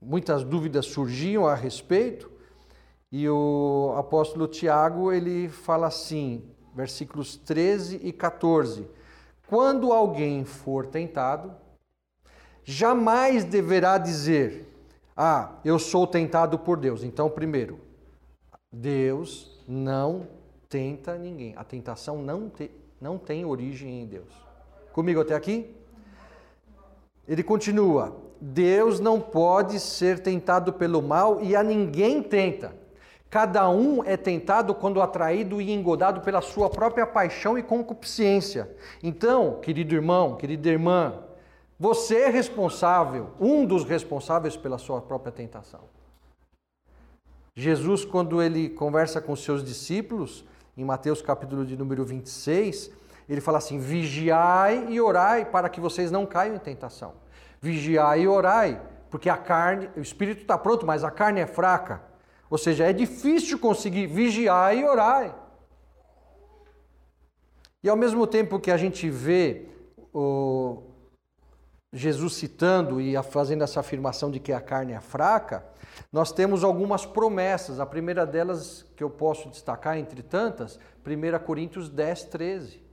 muitas 0.01 0.43
dúvidas 0.43 0.85
surgiam 0.87 1.47
a 1.47 1.55
respeito. 1.55 2.31
E 3.11 3.29
o 3.29 3.93
apóstolo 3.97 4.47
Tiago, 4.47 5.11
ele 5.11 5.47
fala 5.47 5.87
assim, 5.87 6.43
versículos 6.75 7.37
13 7.37 8.01
e 8.03 8.11
14: 8.11 8.87
Quando 9.47 9.93
alguém 9.93 10.43
for 10.43 10.85
tentado, 10.87 11.53
jamais 12.63 13.45
deverá 13.45 13.97
dizer: 13.97 14.67
Ah, 15.15 15.53
eu 15.63 15.79
sou 15.79 16.05
tentado 16.05 16.59
por 16.59 16.77
Deus. 16.77 17.03
Então, 17.03 17.29
primeiro, 17.29 17.79
Deus 18.71 19.63
não 19.65 20.27
tenta 20.67 21.17
ninguém. 21.17 21.53
A 21.55 21.63
tentação 21.63 22.21
não, 22.21 22.49
te, 22.49 22.69
não 22.99 23.17
tem 23.17 23.45
origem 23.45 24.01
em 24.01 24.05
Deus. 24.05 24.33
Comigo 24.91 25.21
até 25.21 25.33
aqui? 25.35 25.73
Ele 27.27 27.43
continua: 27.43 28.15
Deus 28.39 28.99
não 28.99 29.19
pode 29.19 29.79
ser 29.79 30.19
tentado 30.19 30.73
pelo 30.73 31.01
mal 31.01 31.41
e 31.41 31.55
a 31.55 31.63
ninguém 31.63 32.21
tenta. 32.21 32.75
Cada 33.29 33.69
um 33.69 34.03
é 34.03 34.15
tentado 34.15 34.73
quando 34.73 35.01
atraído 35.01 35.59
e 35.59 35.71
engodado 35.71 36.21
pela 36.21 36.41
sua 36.41 36.69
própria 36.69 37.05
paixão 37.05 37.57
e 37.57 37.63
concupiscência. 37.63 38.73
Então, 39.03 39.59
querido 39.61 39.93
irmão, 39.93 40.35
querida 40.37 40.69
irmã, 40.69 41.21
você 41.77 42.21
é 42.21 42.29
responsável, 42.29 43.31
um 43.39 43.65
dos 43.65 43.83
responsáveis 43.83 44.55
pela 44.55 44.77
sua 44.77 45.01
própria 45.01 45.31
tentação. 45.31 45.81
Jesus, 47.53 48.05
quando 48.05 48.41
ele 48.41 48.69
conversa 48.69 49.19
com 49.19 49.35
seus 49.35 49.63
discípulos, 49.63 50.45
em 50.77 50.85
Mateus 50.85 51.21
capítulo 51.21 51.65
de 51.65 51.75
número 51.75 52.05
26, 52.05 52.91
ele 53.27 53.41
fala 53.41 53.57
assim: 53.57 53.79
vigiai 53.79 54.87
e 54.89 55.01
orai 55.01 55.45
para 55.45 55.69
que 55.69 55.79
vocês 55.79 56.11
não 56.11 56.25
caiam 56.25 56.55
em 56.55 56.59
tentação. 56.59 57.13
Vigiai 57.61 58.21
e 58.21 58.27
orai, 58.27 58.81
porque 59.09 59.29
a 59.29 59.37
carne, 59.37 59.89
o 59.95 60.01
espírito 60.01 60.41
está 60.41 60.57
pronto, 60.57 60.85
mas 60.85 61.03
a 61.03 61.11
carne 61.11 61.39
é 61.39 61.47
fraca. 61.47 62.01
Ou 62.49 62.57
seja, 62.57 62.85
é 62.85 62.93
difícil 62.93 63.57
conseguir 63.57 64.07
vigiar 64.07 64.75
e 64.75 64.83
orar. 64.83 65.35
E 67.83 67.89
ao 67.89 67.95
mesmo 67.95 68.25
tempo 68.27 68.59
que 68.59 68.71
a 68.71 68.77
gente 68.77 69.09
vê 69.09 69.67
o 70.13 70.83
Jesus 71.91 72.33
citando 72.33 72.99
e 72.99 73.15
fazendo 73.23 73.63
essa 73.63 73.79
afirmação 73.79 74.29
de 74.29 74.39
que 74.39 74.51
a 74.51 74.59
carne 74.59 74.93
é 74.93 74.99
fraca, 74.99 75.65
nós 76.11 76.31
temos 76.31 76.63
algumas 76.63 77.05
promessas. 77.05 77.79
A 77.79 77.85
primeira 77.85 78.25
delas 78.25 78.85
que 78.95 79.03
eu 79.03 79.09
posso 79.09 79.49
destacar 79.49 79.97
entre 79.97 80.21
tantas, 80.21 80.79
1 81.05 81.45
Coríntios 81.45 81.89
10, 81.89 82.25
13, 82.25 82.84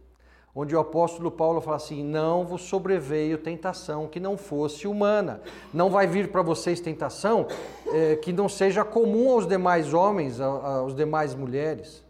onde 0.55 0.77
o 0.77 0.79
apóstolo 0.79 1.31
Paulo 1.31 1.61
fala 1.61 1.77
assim: 1.77 2.05
Não 2.05 2.45
vos 2.45 2.63
sobreveio 2.63 3.39
tentação 3.39 4.07
que 4.07 4.21
não 4.21 4.37
fosse 4.37 4.87
humana. 4.87 5.41
Não 5.73 5.91
vai 5.91 6.07
vir 6.07 6.31
para 6.31 6.43
vocês 6.43 6.81
tentação 6.81 7.47
é, 7.93 8.17
que 8.17 8.33
não 8.33 8.49
seja 8.49 8.85
comum 8.85 9.31
aos 9.31 9.47
demais 9.47 9.93
homens, 9.95 10.41
aos 10.41 10.95
demais 10.95 11.35
mulheres. 11.35 12.05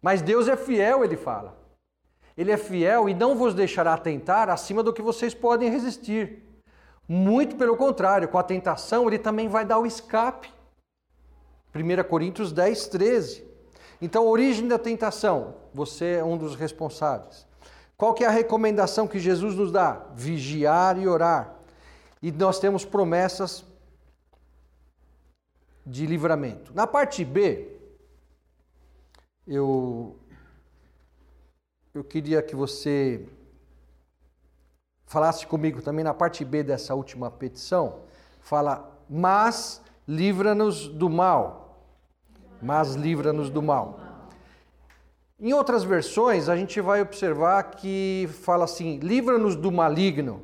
Mas 0.00 0.22
Deus 0.22 0.48
é 0.48 0.56
fiel, 0.56 1.04
ele 1.04 1.16
fala. 1.16 1.56
Ele 2.36 2.52
é 2.52 2.56
fiel 2.56 3.08
e 3.08 3.14
não 3.14 3.34
vos 3.34 3.54
deixará 3.54 3.96
tentar 3.96 4.50
acima 4.50 4.82
do 4.82 4.92
que 4.92 5.00
vocês 5.00 5.34
podem 5.34 5.70
resistir. 5.70 6.42
Muito 7.08 7.56
pelo 7.56 7.76
contrário, 7.76 8.28
com 8.28 8.36
a 8.36 8.42
tentação, 8.42 9.06
ele 9.06 9.18
também 9.18 9.48
vai 9.48 9.64
dar 9.64 9.78
o 9.78 9.86
escape. 9.86 10.52
1 11.74 12.08
Coríntios 12.08 12.52
10, 12.52 12.88
13. 12.88 13.46
Então, 14.02 14.24
a 14.24 14.30
origem 14.30 14.68
da 14.68 14.78
tentação, 14.78 15.54
você 15.72 16.16
é 16.16 16.24
um 16.24 16.36
dos 16.36 16.54
responsáveis. 16.54 17.45
Qual 17.96 18.12
que 18.12 18.24
é 18.24 18.26
a 18.26 18.30
recomendação 18.30 19.08
que 19.08 19.18
Jesus 19.18 19.54
nos 19.54 19.72
dá? 19.72 20.06
Vigiar 20.14 20.98
e 20.98 21.08
orar. 21.08 21.54
E 22.20 22.30
nós 22.30 22.58
temos 22.58 22.84
promessas 22.84 23.64
de 25.84 26.06
livramento. 26.06 26.74
Na 26.74 26.86
parte 26.86 27.24
B, 27.24 27.68
eu 29.46 30.16
eu 31.94 32.04
queria 32.04 32.42
que 32.42 32.54
você 32.54 33.26
falasse 35.06 35.46
comigo 35.46 35.80
também 35.80 36.04
na 36.04 36.12
parte 36.12 36.44
B 36.44 36.62
dessa 36.62 36.94
última 36.94 37.30
petição. 37.30 38.00
Fala, 38.40 38.92
mas 39.08 39.80
livra-nos 40.06 40.88
do 40.88 41.08
mal. 41.08 41.80
Mas 42.60 42.94
livra-nos 42.94 43.48
do 43.48 43.62
mal. 43.62 43.98
Em 45.38 45.52
outras 45.52 45.84
versões, 45.84 46.48
a 46.48 46.56
gente 46.56 46.80
vai 46.80 47.02
observar 47.02 47.62
que 47.72 48.28
fala 48.42 48.64
assim: 48.64 48.98
livra-nos 48.98 49.54
do 49.54 49.70
maligno. 49.70 50.42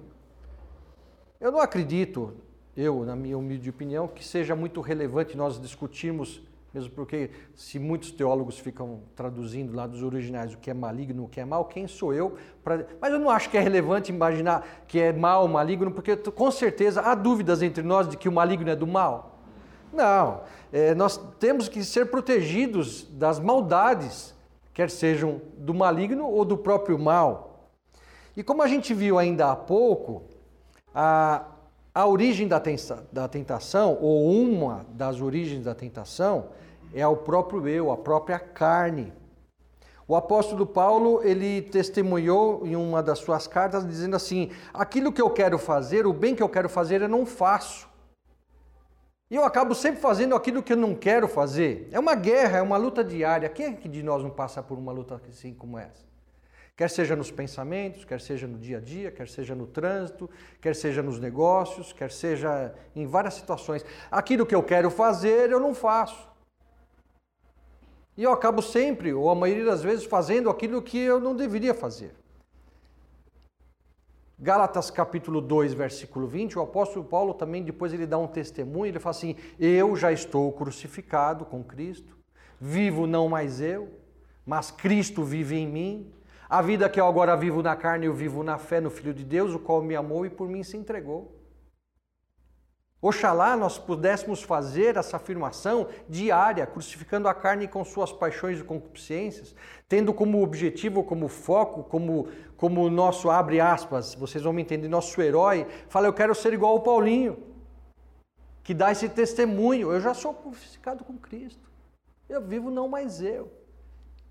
Eu 1.41 1.51
não 1.51 1.61
acredito, 1.61 2.35
eu, 2.77 3.05
na 3.05 3.17
minha 3.17 3.39
humilde 3.39 3.71
opinião, 3.71 4.07
que 4.07 4.25
seja 4.25 4.55
muito 4.55 4.81
relevante 4.81 5.37
nós 5.37 5.61
discutirmos 5.61 6.43
mesmo 6.73 6.91
porque 6.93 7.31
se 7.55 7.79
muitos 7.79 8.11
teólogos 8.11 8.59
ficam 8.59 9.01
traduzindo 9.15 9.77
lá 9.77 9.87
dos 9.87 10.03
originais 10.03 10.55
o 10.55 10.57
que 10.57 10.71
é 10.71 10.75
maligno, 10.75 11.25
o 11.25 11.29
que 11.29 11.39
é 11.39 11.45
mal, 11.45 11.67
quem 11.67 11.87
sou 11.87 12.15
eu? 12.15 12.37
Pra... 12.65 12.87
Mas 12.99 13.13
eu 13.13 13.19
não 13.19 13.29
acho 13.29 13.51
que 13.51 13.59
é 13.59 13.61
relevante 13.61 14.11
imaginar 14.11 14.67
que 14.89 14.99
é 14.99 15.13
mal, 15.13 15.47
maligno, 15.47 15.91
porque 15.91 16.17
com 16.17 16.51
certeza 16.51 17.03
há 17.03 17.15
dúvidas 17.15 17.61
entre 17.61 17.83
nós 17.83 18.09
de 18.09 18.17
que 18.17 18.29
o 18.29 18.33
maligno 18.33 18.71
é 18.71 18.77
do 18.77 18.87
mal. 18.87 19.39
Não, 19.93 20.41
é, 20.73 20.95
nós 20.95 21.19
temos 21.39 21.69
que 21.69 21.85
ser 21.85 22.07
protegidos 22.07 23.05
das 23.11 23.39
maldades, 23.39 24.35
quer 24.75 24.91
sejam 24.91 25.41
do 25.57 25.75
maligno 25.75 26.27
ou 26.27 26.45
do 26.45 26.57
próprio 26.57 26.99
mal. 26.99 27.71
E 28.37 28.43
como 28.43 28.63
a 28.63 28.67
gente 28.67 28.95
viu 28.95 29.19
ainda 29.19 29.51
há 29.51 29.57
pouco, 29.57 30.23
a, 30.95 31.45
a 31.95 32.07
origem 32.07 32.49
da 32.49 32.61
tentação, 33.29 33.99
ou 34.01 34.31
uma 34.31 34.87
das 34.91 35.21
origens 35.21 35.65
da 35.65 35.75
tentação, 35.75 36.47
é 36.95 37.07
o 37.07 37.17
próprio 37.17 37.69
eu, 37.69 37.91
a 37.91 37.97
própria 37.97 38.39
carne. 38.39 39.13
O 40.09 40.17
apóstolo 40.17 40.67
Paulo, 40.67 41.23
ele 41.23 41.63
testemunhou 41.63 42.67
em 42.67 42.77
uma 42.77 43.03
das 43.03 43.19
suas 43.19 43.47
cartas 43.47 43.87
dizendo 43.87 44.17
assim: 44.17 44.51
"Aquilo 44.75 45.13
que 45.13 45.23
eu 45.23 45.31
quero 45.31 45.59
fazer, 45.59 46.07
o 46.07 46.13
bem 46.13 46.35
que 46.35 46.43
eu 46.43 46.49
quero 46.49 46.69
fazer, 46.69 47.01
eu 47.03 47.09
não 47.09 47.25
faço. 47.25 47.89
E 49.33 49.35
eu 49.35 49.47
acabo 49.47 49.75
sempre 49.75 49.99
fazendo 49.99 50.35
aquilo 50.35 50.63
que 50.63 50.75
eu 50.75 50.77
não 50.77 50.95
quero 50.95 51.27
fazer. 51.27 51.89
É 51.91 51.99
uma 51.99 52.15
guerra, 52.15 52.59
é 52.59 52.61
uma 52.61 52.77
luta 52.77 53.03
diária. 53.03 53.49
Quem 53.49 53.65
é 53.65 53.73
que 53.73 53.89
de 53.89 54.03
nós 54.03 54.23
não 54.23 54.29
passa 54.29 54.63
por 54.63 54.77
uma 54.77 54.93
luta 54.93 55.19
assim 55.27 55.55
como 55.55 55.79
essa? 55.79 56.05
Quer 56.77 56.91
seja 56.91 57.17
nos 57.17 57.31
pensamentos, 57.31 58.05
quer 58.05 58.21
seja 58.21 58.47
no 58.47 58.59
dia 58.59 58.77
a 58.77 58.81
dia, 58.81 59.11
quer 59.11 59.27
seja 59.27 59.55
no 59.55 59.67
trânsito, 59.67 60.29
quer 60.61 60.77
seja 60.77 61.03
nos 61.03 61.19
negócios, 61.19 61.95
quer 61.95 62.11
seja 62.11 62.75
em 62.95 63.07
várias 63.07 63.33
situações. 63.33 63.83
Aquilo 64.11 64.45
que 64.45 64.55
eu 64.55 64.63
quero 64.63 64.91
fazer, 64.91 65.51
eu 65.51 65.59
não 65.59 65.73
faço. 65.73 66.29
E 68.15 68.25
eu 68.25 68.33
acabo 68.33 68.61
sempre, 68.61 69.15
ou 69.15 69.31
a 69.31 69.35
maioria 69.35 69.65
das 69.65 69.83
vezes, 69.83 70.05
fazendo 70.05 70.51
aquilo 70.51 70.83
que 70.83 70.99
eu 70.99 71.19
não 71.19 71.35
deveria 71.35 71.73
fazer. 71.73 72.15
Gálatas 74.43 74.91
capítulo 74.91 75.41
2, 75.41 75.73
versículo 75.73 76.27
20, 76.27 76.59
o 76.59 76.63
apóstolo 76.63 77.05
Paulo 77.05 77.33
também 77.33 77.63
depois 77.63 77.93
ele 77.93 78.05
dá 78.05 78.19
um 78.19 78.27
testemunho, 78.27 78.87
ele 78.87 78.99
fala 78.99 79.13
assim: 79.13 79.37
"Eu 79.57 79.95
já 79.95 80.11
estou 80.11 80.51
crucificado 80.51 81.45
com 81.45 81.63
Cristo, 81.63 82.19
vivo 82.61 83.07
não 83.07 83.29
mais 83.29 83.61
eu, 83.61 83.89
mas 84.45 84.73
Cristo 84.73 85.23
vive 85.23 85.55
em 85.55 85.69
mim. 85.69 86.13
A 86.49 86.61
vida 86.61 86.89
que 86.89 87.01
eu 87.01 87.07
agora 87.07 87.37
vivo 87.37 87.63
na 87.63 87.77
carne, 87.77 88.07
eu 88.07 88.13
vivo 88.13 88.43
na 88.43 88.59
fé 88.59 88.81
no 88.81 88.91
Filho 88.91 89.15
de 89.15 89.25
Deus, 89.25 89.55
o 89.55 89.61
qual 89.61 89.81
me 89.81 89.95
amou 89.95 90.27
e 90.27 90.31
por 90.31 90.49
mim 90.49 90.65
se 90.65 90.77
entregou." 90.77 91.41
Oxalá 93.03 93.57
nós 93.57 93.79
pudéssemos 93.79 94.45
fazer 94.45 94.97
essa 94.97 95.17
afirmação 95.17 95.89
diária, 96.09 96.65
crucificando 96.65 97.27
a 97.27 97.35
carne 97.35 97.67
com 97.67 97.85
suas 97.85 98.13
paixões 98.13 98.61
e 98.61 98.65
concupiscências, 98.65 99.57
tendo 99.89 100.15
como 100.15 100.41
objetivo, 100.41 101.03
como 101.03 101.27
foco, 101.27 101.83
como 101.83 102.29
como 102.63 102.89
nosso 102.89 103.29
abre 103.29 103.59
aspas, 103.59 104.15
vocês 104.15 104.45
vão 104.45 104.53
me 104.53 104.63
entender, 104.63 104.87
nosso 104.87 105.21
herói, 105.21 105.67
fala 105.89 106.07
eu 106.07 106.13
quero 106.13 106.33
ser 106.33 106.53
igual 106.53 106.75
ao 106.75 106.81
Paulinho, 106.81 107.37
que 108.63 108.73
dá 108.73 108.93
esse 108.93 109.09
testemunho, 109.09 109.91
eu 109.91 110.01
já 110.01 110.15
sou 110.15 110.33
crucificado 110.33 111.03
com 111.03 111.19
Cristo. 111.19 111.69
Eu 112.29 112.41
vivo 112.41 112.71
não 112.71 112.87
mais 112.87 113.21
eu. 113.21 113.51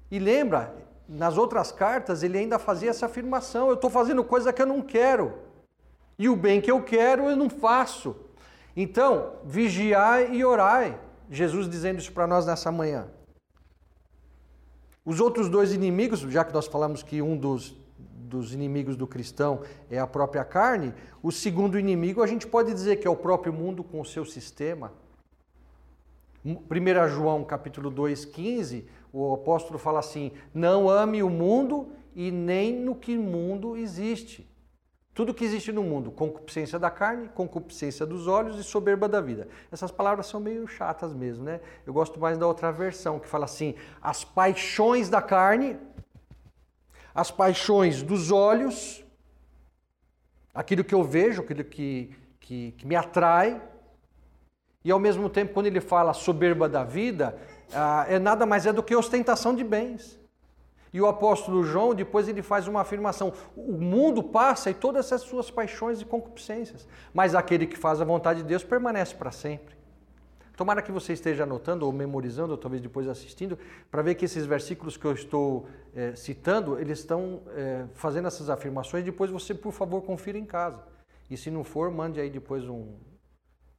E 0.09 0.17
lembra, 0.17 0.73
nas 1.09 1.37
outras 1.37 1.73
cartas 1.73 2.23
ele 2.23 2.37
ainda 2.37 2.57
fazia 2.57 2.89
essa 2.89 3.07
afirmação, 3.07 3.67
eu 3.67 3.73
estou 3.73 3.89
fazendo 3.89 4.23
coisa 4.23 4.53
que 4.53 4.61
eu 4.61 4.65
não 4.65 4.81
quero. 4.81 5.33
E 6.17 6.29
o 6.29 6.35
bem 6.37 6.61
que 6.61 6.71
eu 6.71 6.81
quero 6.81 7.29
eu 7.29 7.35
não 7.35 7.49
faço. 7.49 8.15
Então, 8.75 9.33
vigiai 9.43 10.35
e 10.35 10.45
orai. 10.45 10.99
Jesus 11.29 11.69
dizendo 11.69 11.99
isso 11.99 12.11
para 12.11 12.27
nós 12.27 12.45
nessa 12.45 12.71
manhã. 12.71 13.07
Os 15.03 15.19
outros 15.19 15.49
dois 15.49 15.73
inimigos, 15.73 16.19
já 16.21 16.43
que 16.43 16.53
nós 16.53 16.67
falamos 16.67 17.01
que 17.01 17.21
um 17.21 17.35
dos, 17.35 17.75
dos 17.97 18.53
inimigos 18.53 18.95
do 18.95 19.07
cristão 19.07 19.61
é 19.89 19.97
a 19.97 20.05
própria 20.05 20.43
carne, 20.43 20.93
o 21.23 21.31
segundo 21.31 21.79
inimigo 21.79 22.21
a 22.21 22.27
gente 22.27 22.45
pode 22.45 22.73
dizer 22.73 22.97
que 22.97 23.07
é 23.07 23.09
o 23.09 23.15
próprio 23.15 23.51
mundo 23.51 23.83
com 23.83 23.99
o 23.99 24.05
seu 24.05 24.25
sistema. 24.25 24.91
1 26.45 27.09
João 27.09 27.43
capítulo 27.43 27.89
2, 27.89 28.25
15, 28.25 28.87
o 29.13 29.33
apóstolo 29.33 29.79
fala 29.79 29.99
assim: 29.99 30.31
não 30.53 30.89
ame 30.89 31.23
o 31.23 31.29
mundo 31.29 31.89
e 32.15 32.29
nem 32.31 32.75
no 32.75 32.95
que 32.95 33.17
mundo 33.17 33.77
existe. 33.77 34.50
Tudo 35.13 35.33
que 35.33 35.43
existe 35.43 35.71
no 35.73 35.83
mundo, 35.83 36.09
concupiscência 36.09 36.79
da 36.79 36.89
carne, 36.89 37.27
concupiscência 37.29 38.05
dos 38.05 38.27
olhos 38.27 38.57
e 38.57 38.63
soberba 38.63 39.09
da 39.09 39.19
vida. 39.19 39.47
Essas 39.69 39.91
palavras 39.91 40.27
são 40.27 40.39
meio 40.39 40.65
chatas 40.67 41.13
mesmo, 41.13 41.43
né? 41.43 41.59
Eu 41.85 41.91
gosto 41.91 42.17
mais 42.17 42.37
da 42.37 42.47
outra 42.47 42.71
versão, 42.71 43.19
que 43.19 43.27
fala 43.27 43.43
assim: 43.43 43.75
as 44.01 44.23
paixões 44.23 45.09
da 45.09 45.21
carne, 45.21 45.77
as 47.13 47.29
paixões 47.29 48.01
dos 48.01 48.31
olhos, 48.31 49.03
aquilo 50.53 50.83
que 50.83 50.95
eu 50.95 51.03
vejo, 51.03 51.41
aquilo 51.41 51.65
que, 51.65 52.15
que, 52.39 52.71
que 52.71 52.87
me 52.87 52.95
atrai, 52.95 53.61
e 54.83 54.91
ao 54.91 54.99
mesmo 54.99 55.29
tempo, 55.29 55.53
quando 55.53 55.67
ele 55.67 55.81
fala 55.81 56.13
soberba 56.13 56.69
da 56.69 56.85
vida, 56.85 57.37
ah, 57.73 58.05
é 58.07 58.17
nada 58.17 58.45
mais 58.45 58.65
é 58.65 58.71
do 58.71 58.81
que 58.81 58.95
ostentação 58.95 59.53
de 59.53 59.63
bens. 59.63 60.20
E 60.93 60.99
o 60.99 61.07
apóstolo 61.07 61.63
João, 61.63 61.95
depois 61.95 62.27
ele 62.27 62.41
faz 62.41 62.67
uma 62.67 62.81
afirmação: 62.81 63.33
o 63.55 63.73
mundo 63.73 64.21
passa 64.21 64.69
e 64.69 64.73
todas 64.73 65.11
as 65.11 65.21
suas 65.21 65.49
paixões 65.49 66.01
e 66.01 66.05
concupiscências, 66.05 66.87
mas 67.13 67.33
aquele 67.33 67.65
que 67.65 67.77
faz 67.77 68.01
a 68.01 68.05
vontade 68.05 68.41
de 68.41 68.47
Deus 68.47 68.63
permanece 68.63 69.15
para 69.15 69.31
sempre. 69.31 69.81
Tomara 70.61 70.81
que 70.81 70.91
você 70.91 71.13
esteja 71.13 71.43
anotando 71.43 71.85
ou 71.85 71.91
memorizando, 71.91 72.51
ou 72.51 72.57
talvez 72.57 72.81
depois 72.81 73.07
assistindo, 73.07 73.57
para 73.89 74.01
ver 74.01 74.15
que 74.15 74.25
esses 74.25 74.45
versículos 74.45 74.95
que 74.95 75.05
eu 75.05 75.13
estou 75.13 75.65
é, 75.95 76.13
citando, 76.13 76.77
eles 76.77 76.99
estão 76.99 77.41
é, 77.55 77.85
fazendo 77.93 78.27
essas 78.27 78.49
afirmações. 78.49 79.03
Depois 79.03 79.31
você, 79.31 79.55
por 79.55 79.71
favor, 79.71 80.03
confira 80.03 80.37
em 80.37 80.45
casa. 80.45 80.83
E 81.29 81.37
se 81.37 81.49
não 81.49 81.63
for, 81.63 81.89
mande 81.89 82.19
aí 82.19 82.29
depois 82.29 82.67
um. 82.67 82.93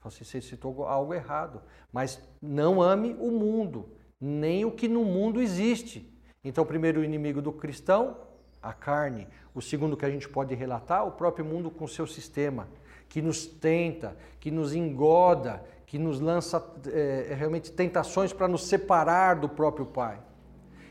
Você 0.03 0.40
citou 0.40 0.85
algo 0.85 1.14
errado. 1.14 1.62
Mas 1.92 2.20
não 2.40 2.83
ame 2.83 3.14
o 3.20 3.31
mundo, 3.31 3.90
nem 4.20 4.64
o 4.64 4.72
que 4.72 4.88
no 4.88 5.05
mundo 5.05 5.40
existe. 5.40 6.12
Então, 6.45 6.65
o 6.65 6.67
primeiro 6.67 7.05
inimigo 7.05 7.41
do 7.41 7.53
cristão, 7.53 8.17
a 8.63 8.73
carne. 8.73 9.29
O 9.55 9.61
segundo 9.61 9.97
que 9.97 10.05
a 10.05 10.11
gente 10.11 10.29
pode 10.29 10.55
relatar, 10.55 11.07
o 11.07 11.13
próprio 11.13 11.45
mundo 11.45 11.71
com 11.71 11.87
seu 11.87 12.07
sistema, 12.07 12.69
que 13.09 13.23
nos 13.23 13.47
tenta, 13.47 14.17
que 14.41 14.51
nos 14.51 14.75
engoda, 14.75 15.63
que 15.87 15.99
nos 15.99 16.19
lança 16.21 16.65
é, 16.87 17.35
realmente 17.37 17.71
tentações 17.71 18.33
para 18.33 18.49
nos 18.49 18.67
separar 18.67 19.37
do 19.37 19.49
próprio 19.49 19.87
Pai. 19.87 20.19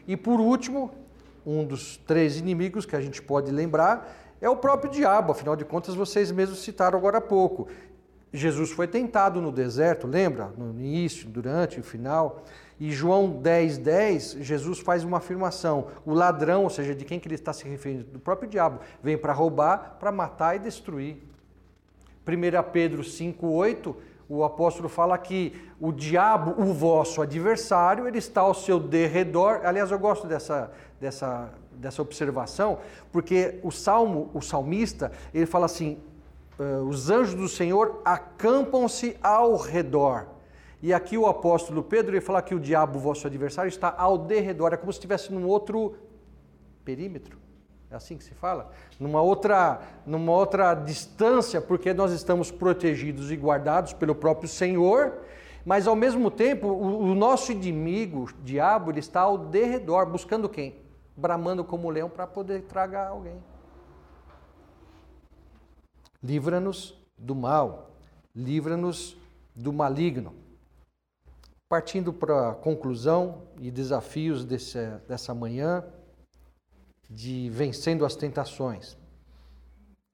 E 0.07 0.15
por 0.15 0.39
último, 0.39 0.91
um 1.45 1.65
dos 1.65 1.97
três 1.97 2.37
inimigos 2.37 2.85
que 2.85 2.95
a 2.95 3.01
gente 3.01 3.21
pode 3.21 3.51
lembrar 3.51 4.15
é 4.39 4.49
o 4.49 4.55
próprio 4.55 4.91
diabo, 4.91 5.31
afinal 5.31 5.55
de 5.55 5.65
contas 5.65 5.95
vocês 5.95 6.31
mesmos 6.31 6.59
citaram 6.59 6.97
agora 6.97 7.17
há 7.17 7.21
pouco. 7.21 7.67
Jesus 8.33 8.71
foi 8.71 8.87
tentado 8.87 9.41
no 9.41 9.51
deserto, 9.51 10.07
lembra? 10.07 10.53
No 10.57 10.69
início, 10.69 11.27
durante, 11.27 11.79
o 11.79 11.83
final. 11.83 12.43
E 12.81 12.91
João 12.91 13.29
10, 13.29 13.77
10, 13.77 14.31
Jesus 14.39 14.79
faz 14.79 15.03
uma 15.03 15.17
afirmação. 15.17 15.89
O 16.03 16.15
ladrão, 16.15 16.63
ou 16.63 16.69
seja, 16.71 16.95
de 16.95 17.05
quem 17.05 17.19
que 17.19 17.27
ele 17.27 17.35
está 17.35 17.53
se 17.53 17.63
referindo? 17.69 18.05
Do 18.05 18.17
próprio 18.17 18.49
diabo. 18.49 18.79
Vem 19.03 19.15
para 19.15 19.33
roubar, 19.33 19.97
para 19.99 20.11
matar 20.11 20.55
e 20.55 20.59
destruir. 20.59 21.17
1 22.27 22.71
Pedro 22.73 23.03
5, 23.03 23.45
8, 23.45 23.95
o 24.27 24.43
apóstolo 24.43 24.89
fala 24.89 25.15
que 25.19 25.61
o 25.79 25.91
diabo, 25.91 26.59
o 26.59 26.73
vosso 26.73 27.21
adversário, 27.21 28.07
ele 28.07 28.17
está 28.17 28.41
ao 28.41 28.55
seu 28.55 28.79
derredor. 28.79 29.61
Aliás, 29.63 29.91
eu 29.91 29.99
gosto 29.99 30.25
dessa, 30.25 30.71
dessa, 30.99 31.51
dessa 31.73 32.01
observação, 32.01 32.79
porque 33.11 33.59
o 33.61 33.69
salmo, 33.69 34.31
o 34.33 34.41
salmista, 34.41 35.11
ele 35.31 35.45
fala 35.45 35.67
assim: 35.67 35.99
uh, 36.59 36.81
os 36.89 37.11
anjos 37.11 37.35
do 37.35 37.47
Senhor 37.47 38.01
acampam-se 38.03 39.15
ao 39.21 39.55
redor. 39.55 40.40
E 40.81 40.93
aqui 40.93 41.17
o 41.17 41.27
apóstolo 41.27 41.83
Pedro 41.83 42.13
ele 42.13 42.21
fala 42.21 42.41
que 42.41 42.55
o 42.55 42.59
diabo, 42.59 42.97
vosso 42.97 43.27
adversário, 43.27 43.69
está 43.69 43.93
ao 43.95 44.17
derredor, 44.17 44.73
é 44.73 44.77
como 44.77 44.91
se 44.91 44.97
estivesse 44.97 45.31
num 45.31 45.45
outro 45.47 45.95
perímetro. 46.83 47.37
É 47.91 47.95
assim 47.95 48.17
que 48.17 48.23
se 48.23 48.33
fala? 48.33 48.71
Numa 48.99 49.21
outra, 49.21 49.81
numa 50.05 50.31
outra 50.31 50.73
distância, 50.73 51.61
porque 51.61 51.93
nós 51.93 52.11
estamos 52.11 52.49
protegidos 52.49 53.29
e 53.31 53.35
guardados 53.35 53.93
pelo 53.93 54.15
próprio 54.15 54.49
Senhor, 54.49 55.19
mas 55.65 55.85
ao 55.87 55.95
mesmo 55.95 56.31
tempo 56.31 56.67
o, 56.67 57.11
o 57.11 57.13
nosso 57.13 57.51
inimigo, 57.51 58.23
o 58.23 58.43
diabo, 58.43 58.89
ele 58.89 58.99
está 58.99 59.21
ao 59.21 59.37
derredor, 59.37 60.07
buscando 60.07 60.49
quem? 60.49 60.77
Bramando 61.15 61.63
como 61.63 61.89
leão 61.89 62.09
para 62.09 62.25
poder 62.25 62.63
tragar 62.63 63.09
alguém. 63.09 63.43
Livra-nos 66.23 66.97
do 67.17 67.35
mal, 67.35 67.91
livra-nos 68.35 69.17
do 69.55 69.73
maligno. 69.73 70.40
Partindo 71.71 72.11
para 72.11 72.49
a 72.49 72.53
conclusão 72.53 73.47
e 73.57 73.71
desafios 73.71 74.43
desse, 74.43 74.77
dessa 75.07 75.33
manhã, 75.33 75.81
de 77.09 77.49
vencendo 77.49 78.03
as 78.03 78.13
tentações, 78.13 78.97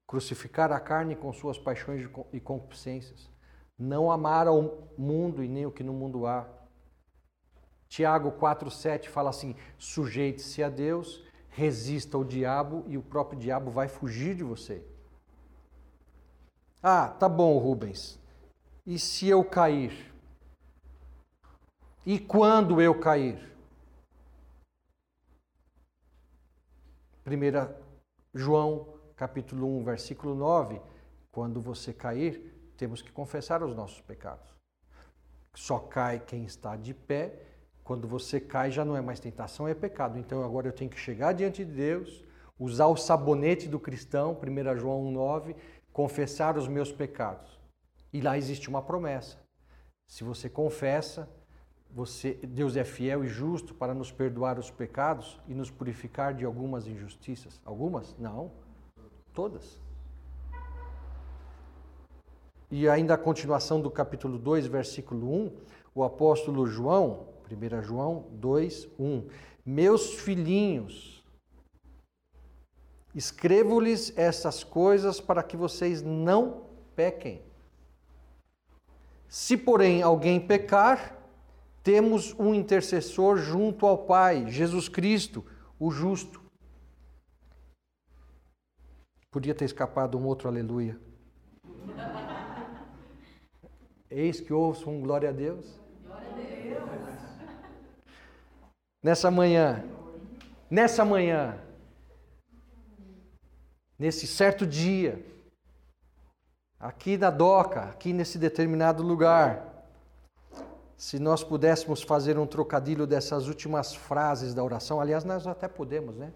crucificar 0.06 0.72
a 0.72 0.80
carne 0.80 1.16
com 1.16 1.34
suas 1.34 1.58
paixões 1.58 2.08
e 2.32 2.40
concupiscências, 2.40 3.28
não 3.76 4.12
amar 4.12 4.46
ao 4.46 4.88
mundo 4.96 5.44
e 5.44 5.48
nem 5.48 5.66
o 5.66 5.72
que 5.72 5.82
no 5.82 5.94
mundo 5.94 6.28
há. 6.28 6.48
Tiago 7.88 8.34
4,7 8.34 9.08
fala 9.08 9.32
assim: 9.32 9.56
sujeite-se 9.80 10.62
a 10.62 10.70
Deus, 10.70 11.24
resista 11.50 12.18
ao 12.18 12.24
diabo 12.24 12.84
e 12.86 13.00
o 13.00 13.02
próprio 13.02 13.40
diabo 13.40 13.72
vai 13.72 13.88
fugir 13.88 14.36
de 14.36 14.44
você. 14.44 14.86
Ah, 16.84 17.08
tá 17.08 17.28
bom, 17.28 17.58
Rubens. 17.58 18.20
E 18.86 19.00
se 19.00 19.28
eu 19.28 19.44
cair? 19.44 20.16
E 22.10 22.18
quando 22.18 22.82
eu 22.82 22.98
cair? 22.98 23.38
1 27.26 27.30
João 28.34 28.94
capítulo 29.14 29.78
1, 29.80 29.84
versículo 29.84 30.34
9, 30.34 30.82
quando 31.30 31.60
você 31.60 31.92
cair, 31.92 32.72
temos 32.78 33.02
que 33.02 33.12
confessar 33.12 33.62
os 33.62 33.76
nossos 33.76 34.00
pecados. 34.00 34.56
Só 35.54 35.80
cai 35.80 36.22
quem 36.22 36.46
está 36.46 36.78
de 36.78 36.94
pé. 36.94 37.42
Quando 37.84 38.08
você 38.08 38.40
cai, 38.40 38.72
já 38.72 38.86
não 38.86 38.96
é 38.96 39.02
mais 39.02 39.20
tentação, 39.20 39.68
é 39.68 39.76
pecado. 39.76 40.18
Então 40.18 40.46
agora 40.46 40.70
eu 40.70 40.74
tenho 40.74 40.90
que 40.90 40.98
chegar 40.98 41.34
diante 41.34 41.66
de 41.66 41.74
Deus, 41.74 42.24
usar 42.58 42.88
o 42.88 42.96
sabonete 42.96 43.68
do 43.68 43.82
cristão, 43.82 44.32
1 44.32 44.78
João 44.78 45.08
1, 45.08 45.12
9, 45.12 45.56
confessar 45.92 46.58
os 46.58 46.70
meus 46.70 46.90
pecados. 46.90 47.60
E 48.14 48.22
lá 48.22 48.38
existe 48.38 48.70
uma 48.70 48.82
promessa. 48.82 49.38
Se 50.08 50.24
você 50.24 50.50
confessa, 50.50 51.30
você, 51.98 52.36
Deus 52.44 52.78
é 52.78 52.84
fiel 52.84 53.26
e 53.26 53.28
justo 53.28 53.74
para 53.74 53.92
nos 53.92 54.12
perdoar 54.12 54.60
os 54.60 54.70
pecados 54.70 55.40
e 55.48 55.56
nos 55.56 55.72
purificar 55.72 56.32
de 56.32 56.46
algumas 56.46 56.86
injustiças. 56.86 57.60
Algumas? 57.66 58.16
Não. 58.20 58.52
Todas. 59.34 59.82
E 62.70 62.88
ainda 62.88 63.16
a 63.16 63.18
continuação 63.18 63.82
do 63.82 63.90
capítulo 63.90 64.38
2, 64.38 64.68
versículo 64.68 65.34
1, 65.34 65.52
o 65.96 66.04
apóstolo 66.04 66.68
João, 66.68 67.30
1 67.52 67.82
João 67.82 68.28
2, 68.34 68.90
1. 69.00 69.28
Meus 69.66 70.14
filhinhos, 70.14 71.26
escrevo-lhes 73.16 74.16
essas 74.16 74.64
coisas 74.64 75.20
para 75.20 75.42
que 75.42 75.58
vocês 75.58 76.04
não 76.04 76.68
pequem. 76.96 77.42
Se, 79.28 79.58
porém, 79.58 80.04
alguém 80.04 80.40
pecar, 80.40 81.17
temos 81.88 82.36
um 82.38 82.54
intercessor 82.54 83.38
junto 83.38 83.86
ao 83.86 84.00
Pai, 84.00 84.52
Jesus 84.52 84.90
Cristo, 84.90 85.46
o 85.80 85.90
justo. 85.90 86.44
Podia 89.32 89.56
ter 89.56 89.64
escapado 89.64 90.18
um 90.18 90.26
outro 90.26 90.50
aleluia. 90.50 91.00
Eis 94.12 94.42
que 94.42 94.52
ouço 94.52 94.90
um 94.90 95.00
glória 95.00 95.30
a 95.30 95.32
Deus. 95.32 95.80
Glória 96.04 96.28
a 96.28 96.36
Deus. 96.36 97.22
Nessa 99.02 99.32
manhã, 99.32 99.82
nessa 100.70 101.06
manhã, 101.06 101.58
nesse 103.98 104.28
certo 104.28 104.68
dia, 104.68 105.26
aqui 106.78 107.18
na 107.18 107.30
doca, 107.30 107.84
aqui 107.84 108.12
nesse 108.12 108.38
determinado 108.38 109.02
lugar, 109.02 109.67
se 110.98 111.20
nós 111.20 111.44
pudéssemos 111.44 112.02
fazer 112.02 112.40
um 112.40 112.48
trocadilho 112.48 113.06
dessas 113.06 113.48
últimas 113.48 113.94
frases 113.94 114.56
da 114.56 114.64
oração, 114.64 115.00
aliás, 115.00 115.24
nós 115.24 115.46
até 115.46 115.68
podemos, 115.68 116.16
né? 116.16 116.34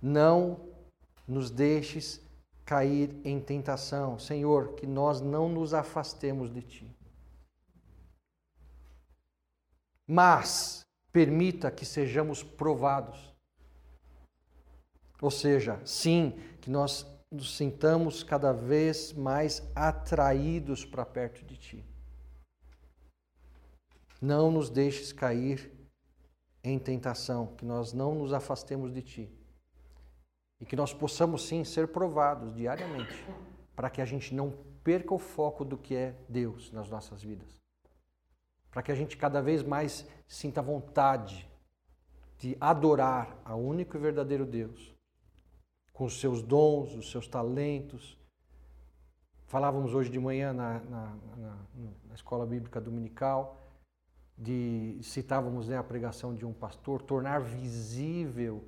Não 0.00 0.60
nos 1.26 1.50
deixes 1.50 2.20
cair 2.66 3.18
em 3.24 3.40
tentação, 3.40 4.18
Senhor, 4.18 4.74
que 4.74 4.86
nós 4.86 5.22
não 5.22 5.48
nos 5.48 5.72
afastemos 5.72 6.52
de 6.52 6.60
Ti. 6.60 6.96
Mas 10.06 10.86
permita 11.10 11.70
que 11.70 11.86
sejamos 11.86 12.42
provados. 12.42 13.34
Ou 15.22 15.30
seja, 15.30 15.80
sim, 15.82 16.38
que 16.60 16.68
nós 16.68 17.06
nos 17.30 17.56
sintamos 17.56 18.22
cada 18.22 18.52
vez 18.52 19.14
mais 19.14 19.62
atraídos 19.74 20.84
para 20.84 21.06
perto 21.06 21.42
de 21.42 21.56
Ti. 21.56 21.95
Não 24.20 24.50
nos 24.50 24.70
deixes 24.70 25.12
cair 25.12 25.72
em 26.64 26.78
tentação, 26.78 27.54
que 27.54 27.64
nós 27.64 27.92
não 27.92 28.14
nos 28.14 28.32
afastemos 28.32 28.92
de 28.92 29.02
Ti. 29.02 29.30
E 30.60 30.64
que 30.64 30.74
nós 30.74 30.92
possamos 30.92 31.46
sim 31.46 31.62
ser 31.64 31.88
provados 31.88 32.54
diariamente, 32.54 33.24
para 33.74 33.90
que 33.90 34.00
a 34.00 34.04
gente 34.04 34.34
não 34.34 34.50
perca 34.82 35.14
o 35.14 35.18
foco 35.18 35.64
do 35.64 35.76
que 35.76 35.94
é 35.94 36.16
Deus 36.28 36.72
nas 36.72 36.88
nossas 36.88 37.22
vidas. 37.22 37.62
Para 38.70 38.82
que 38.82 38.90
a 38.90 38.94
gente 38.94 39.16
cada 39.16 39.40
vez 39.42 39.62
mais 39.62 40.06
sinta 40.26 40.62
vontade 40.62 41.48
de 42.38 42.56
adorar 42.60 43.40
ao 43.44 43.60
único 43.60 43.96
e 43.96 44.00
verdadeiro 44.00 44.44
Deus, 44.44 44.94
com 45.92 46.04
os 46.04 46.18
seus 46.18 46.42
dons, 46.42 46.94
os 46.94 47.10
seus 47.10 47.28
talentos. 47.28 48.18
Falávamos 49.46 49.94
hoje 49.94 50.10
de 50.10 50.18
manhã 50.18 50.52
na, 50.52 50.80
na, 50.80 51.16
na, 51.36 51.58
na 52.08 52.14
escola 52.14 52.46
bíblica 52.46 52.80
dominical 52.80 53.65
de 54.38 54.98
citávamos 55.02 55.68
né, 55.68 55.78
a 55.78 55.82
pregação 55.82 56.34
de 56.34 56.44
um 56.44 56.52
pastor, 56.52 57.00
tornar 57.02 57.40
visível 57.40 58.64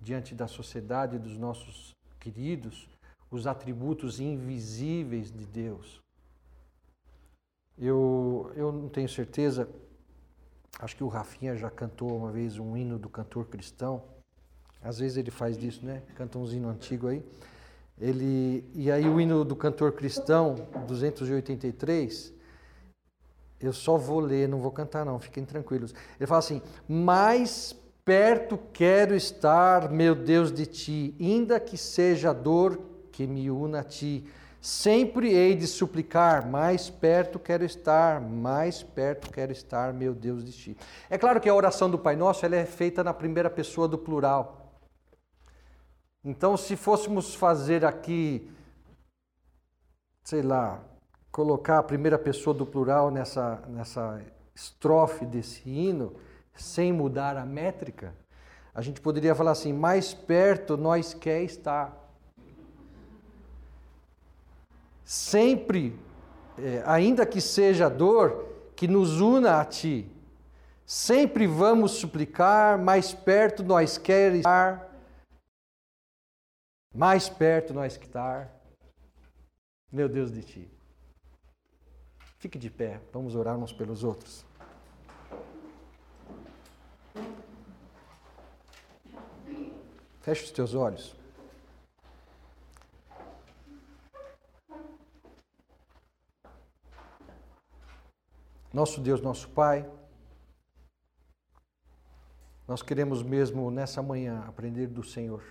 diante 0.00 0.34
da 0.34 0.46
sociedade 0.46 1.18
dos 1.18 1.36
nossos 1.36 1.94
queridos 2.20 2.88
os 3.30 3.46
atributos 3.46 4.20
invisíveis 4.20 5.32
de 5.32 5.44
Deus. 5.44 6.00
Eu, 7.76 8.52
eu 8.54 8.70
não 8.70 8.88
tenho 8.88 9.08
certeza, 9.08 9.68
acho 10.78 10.94
que 10.94 11.02
o 11.02 11.08
Rafinha 11.08 11.56
já 11.56 11.68
cantou 11.68 12.16
uma 12.16 12.30
vez 12.30 12.58
um 12.58 12.76
hino 12.76 12.96
do 12.96 13.08
cantor 13.08 13.46
cristão. 13.46 14.04
Às 14.80 14.98
vezes 14.98 15.16
ele 15.16 15.32
faz 15.32 15.60
isso, 15.60 15.84
né? 15.84 16.02
Canta 16.14 16.38
um 16.38 16.46
hino 16.46 16.68
antigo 16.68 17.08
aí. 17.08 17.24
Ele, 18.00 18.64
e 18.74 18.90
aí 18.90 19.08
o 19.08 19.20
hino 19.20 19.44
do 19.44 19.56
cantor 19.56 19.92
cristão, 19.92 20.54
283, 20.86 22.33
eu 23.66 23.72
só 23.72 23.96
vou 23.96 24.20
ler, 24.20 24.48
não 24.48 24.58
vou 24.58 24.70
cantar, 24.70 25.04
não, 25.04 25.18
fiquem 25.18 25.44
tranquilos. 25.44 25.94
Ele 26.18 26.26
fala 26.26 26.38
assim: 26.38 26.60
Mais 26.88 27.74
perto 28.04 28.58
quero 28.72 29.14
estar, 29.14 29.90
meu 29.90 30.14
Deus, 30.14 30.52
de 30.52 30.66
ti, 30.66 31.14
ainda 31.18 31.58
que 31.58 31.76
seja 31.76 32.30
a 32.30 32.32
dor 32.32 32.80
que 33.10 33.26
me 33.26 33.50
una 33.50 33.80
a 33.80 33.84
ti. 33.84 34.26
Sempre 34.60 35.30
hei 35.30 35.54
de 35.54 35.66
suplicar, 35.66 36.48
mais 36.48 36.88
perto 36.88 37.38
quero 37.38 37.64
estar, 37.64 38.20
mais 38.20 38.82
perto 38.82 39.30
quero 39.30 39.52
estar, 39.52 39.92
meu 39.92 40.14
Deus 40.14 40.42
de 40.42 40.52
ti. 40.52 40.76
É 41.10 41.18
claro 41.18 41.38
que 41.38 41.48
a 41.48 41.54
oração 41.54 41.90
do 41.90 41.98
Pai 41.98 42.16
Nosso 42.16 42.46
ela 42.46 42.56
é 42.56 42.64
feita 42.64 43.04
na 43.04 43.12
primeira 43.12 43.50
pessoa 43.50 43.86
do 43.86 43.98
plural. 43.98 44.80
Então, 46.24 46.56
se 46.56 46.76
fôssemos 46.76 47.34
fazer 47.34 47.84
aqui, 47.84 48.50
sei 50.22 50.40
lá, 50.40 50.82
colocar 51.34 51.80
a 51.80 51.82
primeira 51.82 52.16
pessoa 52.16 52.54
do 52.54 52.64
plural 52.64 53.10
nessa, 53.10 53.60
nessa 53.66 54.24
estrofe 54.54 55.26
desse 55.26 55.68
hino, 55.68 56.14
sem 56.54 56.92
mudar 56.92 57.36
a 57.36 57.44
métrica, 57.44 58.14
a 58.72 58.80
gente 58.80 59.00
poderia 59.00 59.34
falar 59.34 59.50
assim: 59.50 59.72
mais 59.72 60.14
perto 60.14 60.76
nós 60.76 61.12
quer 61.12 61.42
estar 61.42 61.92
sempre, 65.04 65.98
é, 66.56 66.84
ainda 66.86 67.26
que 67.26 67.40
seja 67.40 67.90
dor, 67.90 68.70
que 68.76 68.86
nos 68.86 69.20
una 69.20 69.60
a 69.60 69.64
Ti. 69.64 70.08
Sempre 70.86 71.48
vamos 71.48 71.92
suplicar, 71.92 72.78
mais 72.78 73.12
perto 73.12 73.64
nós 73.64 73.98
quer 73.98 74.36
estar, 74.36 74.88
mais 76.94 77.28
perto 77.28 77.74
nós 77.74 77.94
estar, 77.94 78.54
meu 79.90 80.08
Deus 80.08 80.30
de 80.30 80.42
Ti. 80.42 80.73
Fique 82.44 82.58
de 82.58 82.68
pé, 82.68 83.00
vamos 83.10 83.34
orar 83.34 83.56
uns 83.56 83.72
pelos 83.72 84.04
outros. 84.04 84.44
Feche 90.20 90.44
os 90.44 90.50
teus 90.50 90.74
olhos. 90.74 91.16
Nosso 98.70 99.00
Deus, 99.00 99.22
nosso 99.22 99.48
Pai, 99.48 99.90
nós 102.68 102.82
queremos 102.82 103.22
mesmo 103.22 103.70
nessa 103.70 104.02
manhã 104.02 104.44
aprender 104.46 104.88
do 104.88 105.02
Senhor. 105.02 105.42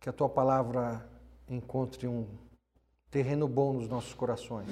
Que 0.00 0.08
a 0.08 0.14
tua 0.14 0.30
palavra 0.30 1.06
encontre 1.46 2.08
um 2.08 2.45
terreno 3.16 3.48
bom 3.48 3.72
nos 3.72 3.88
nossos 3.88 4.12
corações, 4.12 4.68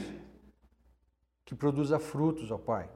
que 1.47 1.55
produza 1.55 1.99
frutos, 1.99 2.51
ó 2.51 2.59
Pai. 2.59 2.91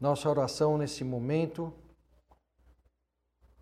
Nossa 0.00 0.26
oração 0.30 0.78
nesse 0.78 1.04
momento, 1.04 1.70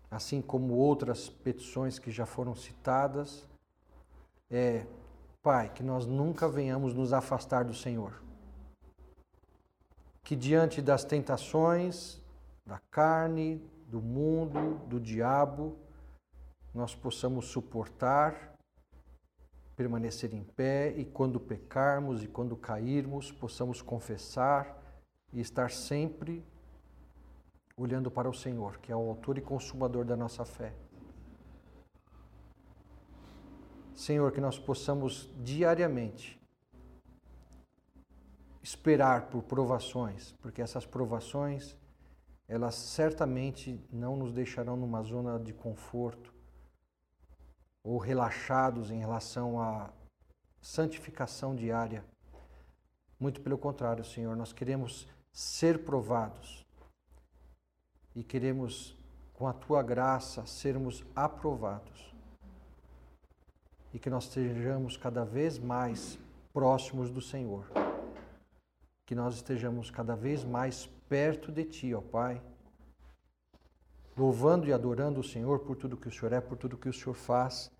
assim 0.09 0.41
como 0.41 0.75
outras 0.75 1.27
petições 1.27 1.99
que 1.99 2.09
já 2.09 2.25
foram 2.25 2.55
citadas, 2.55 3.45
é 4.49 4.85
Pai, 5.41 5.73
que 5.73 5.83
nós 5.83 6.05
nunca 6.05 6.47
venhamos 6.47 6.93
nos 6.93 7.11
afastar 7.11 7.65
do 7.65 7.73
Senhor. 7.73 8.23
Que 10.23 10.37
diante 10.37 10.81
das 10.81 11.03
tentações 11.03 12.21
da 12.65 12.79
carne, 12.89 13.61
do 13.87 14.01
mundo, 14.01 14.79
do 14.87 15.01
diabo, 15.01 15.77
nós 16.73 16.95
possamos 16.95 17.47
suportar, 17.47 18.52
permanecer 19.83 20.33
em 20.33 20.43
pé 20.43 20.93
e 20.95 21.03
quando 21.03 21.41
pecarmos 21.41 22.23
e 22.23 22.27
quando 22.27 22.55
cairmos, 22.55 23.33
possamos 23.33 23.81
confessar 23.81 24.81
e 25.33 25.41
estar 25.41 25.71
sempre 25.71 26.41
olhando 27.75 28.09
para 28.09 28.29
o 28.29 28.33
Senhor, 28.33 28.77
que 28.77 28.93
é 28.93 28.95
o 28.95 29.09
autor 29.09 29.37
e 29.37 29.41
consumador 29.41 30.05
da 30.05 30.15
nossa 30.15 30.45
fé. 30.45 30.73
Senhor, 33.93 34.31
que 34.31 34.39
nós 34.39 34.57
possamos 34.57 35.29
diariamente 35.43 36.41
esperar 38.61 39.27
por 39.27 39.43
provações, 39.43 40.31
porque 40.41 40.61
essas 40.61 40.85
provações, 40.85 41.75
elas 42.47 42.75
certamente 42.75 43.85
não 43.91 44.15
nos 44.15 44.31
deixarão 44.31 44.77
numa 44.77 45.03
zona 45.03 45.37
de 45.37 45.51
conforto 45.51 46.32
ou 47.83 47.97
relaxados 47.97 48.89
em 48.89 48.99
relação 48.99 49.61
à 49.61 49.91
santificação 50.61 51.55
diária. 51.55 52.03
Muito 53.19 53.41
pelo 53.41 53.57
contrário, 53.57 54.03
Senhor, 54.03 54.35
nós 54.35 54.53
queremos 54.53 55.07
ser 55.31 55.83
provados 55.83 56.65
e 58.15 58.23
queremos, 58.23 58.95
com 59.33 59.47
a 59.47 59.53
tua 59.53 59.81
graça, 59.83 60.45
sermos 60.45 61.03
aprovados 61.15 62.13
e 63.93 63.99
que 63.99 64.09
nós 64.09 64.25
estejamos 64.25 64.97
cada 64.97 65.23
vez 65.23 65.59
mais 65.59 66.17
próximos 66.51 67.09
do 67.09 67.21
Senhor. 67.21 67.65
Que 69.05 69.13
nós 69.13 69.35
estejamos 69.35 69.91
cada 69.91 70.15
vez 70.15 70.43
mais 70.43 70.85
perto 71.07 71.51
de 71.51 71.65
Ti, 71.65 71.93
ó 71.93 72.01
Pai, 72.01 72.41
louvando 74.15 74.67
e 74.67 74.73
adorando 74.73 75.19
o 75.19 75.23
Senhor 75.23 75.59
por 75.59 75.75
tudo 75.75 75.97
que 75.97 76.07
o 76.07 76.11
Senhor 76.11 76.33
é, 76.33 76.41
por 76.41 76.57
tudo 76.57 76.77
que 76.77 76.89
o 76.89 76.93
Senhor 76.93 77.15
faz, 77.15 77.71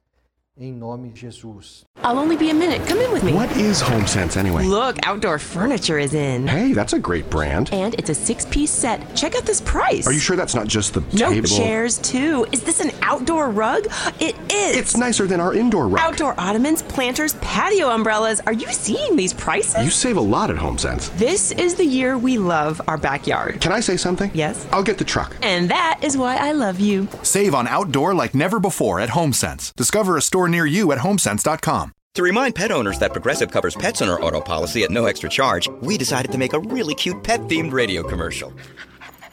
em 0.60 0.78
nome 0.78 1.10
de 1.10 1.16
Jesus. 1.16 1.84
I'll 2.04 2.20
only 2.20 2.36
be 2.36 2.52
a 2.52 2.54
minute. 2.54 2.86
Come 2.88 3.00
in 3.00 3.12
with 3.12 3.24
me. 3.24 3.34
What 3.34 3.50
is 3.58 3.82
HomeSense 3.82 4.38
anyway? 4.38 4.66
Look, 4.66 4.98
outdoor 5.08 5.40
furniture 5.40 5.98
is 5.98 6.14
in. 6.14 6.48
Hey, 6.48 6.74
that's 6.74 6.94
a 6.94 7.00
great 7.00 7.28
brand. 7.30 7.74
And 7.74 7.96
it's 7.96 8.12
a 8.12 8.14
six 8.14 8.46
piece 8.46 8.70
set. 8.70 9.16
Check 9.16 9.36
out 9.36 9.46
this 9.46 9.62
price. 9.62 10.06
Are 10.06 10.12
you 10.12 10.20
sure 10.20 10.36
that's 10.36 10.54
not 10.54 10.68
just 10.68 10.94
the 10.94 11.02
no, 11.14 11.32
table? 11.32 11.48
chairs 11.48 11.98
too. 11.98 12.46
Is 12.52 12.62
this 12.62 12.82
an 12.82 12.92
outdoor 13.02 13.50
rug? 13.50 13.86
It 14.20 14.36
is. 14.52 14.78
It's 14.78 14.96
nicer 14.96 15.26
than 15.26 15.40
our 15.40 15.56
indoor 15.56 15.88
rug. 15.88 16.02
Outdoor 16.02 16.40
ottomans, 16.40 16.84
planters, 16.84 17.34
patio 17.36 17.90
umbrellas. 17.90 18.40
Are 18.42 18.54
you 18.54 18.68
seeing 18.68 19.16
these 19.16 19.34
prices? 19.34 19.84
You 19.84 19.90
save 19.90 20.18
a 20.18 20.22
lot 20.22 20.52
at 20.52 20.58
HomeSense. 20.58 21.18
This 21.18 21.52
is 21.52 21.74
the 21.74 21.86
year 21.86 22.16
we 22.18 22.38
love 22.38 22.80
our 22.88 22.98
backyard. 22.98 23.60
Can 23.60 23.72
I 23.72 23.80
say 23.80 23.98
something? 23.98 24.30
Yes. 24.36 24.68
I'll 24.72 24.84
get 24.84 25.00
the 25.00 25.06
truck. 25.06 25.36
And 25.42 25.70
that 25.72 26.00
is 26.04 26.16
why 26.16 26.36
I 26.36 26.52
love 26.52 26.80
you. 26.80 27.08
Save 27.24 27.56
on 27.56 27.68
outdoor 27.68 28.14
like 28.14 28.36
never 28.36 28.60
before 28.60 29.00
at 29.00 29.10
HomeSense. 29.10 29.74
Discover 29.76 30.18
a 30.18 30.22
store 30.22 30.43
near 30.48 30.66
you 30.66 30.92
at 30.92 31.00
homesense.com. 31.00 31.92
To 32.16 32.22
remind 32.24 32.54
pet 32.54 32.72
owners 32.72 33.00
that 33.00 33.12
Progressive 33.12 33.50
covers 33.50 33.76
pets 33.76 34.02
on 34.02 34.10
our 34.10 34.22
auto 34.22 34.40
policy 34.40 34.84
at 34.84 34.92
no 34.92 35.06
extra 35.06 35.30
charge, 35.30 35.68
we 35.82 35.98
decided 35.98 36.32
to 36.32 36.38
make 36.38 36.54
a 36.54 36.60
really 36.60 36.94
cute 36.94 37.24
pet 37.24 37.40
themed 37.42 37.72
radio 37.72 38.04
commercial. 38.04 38.54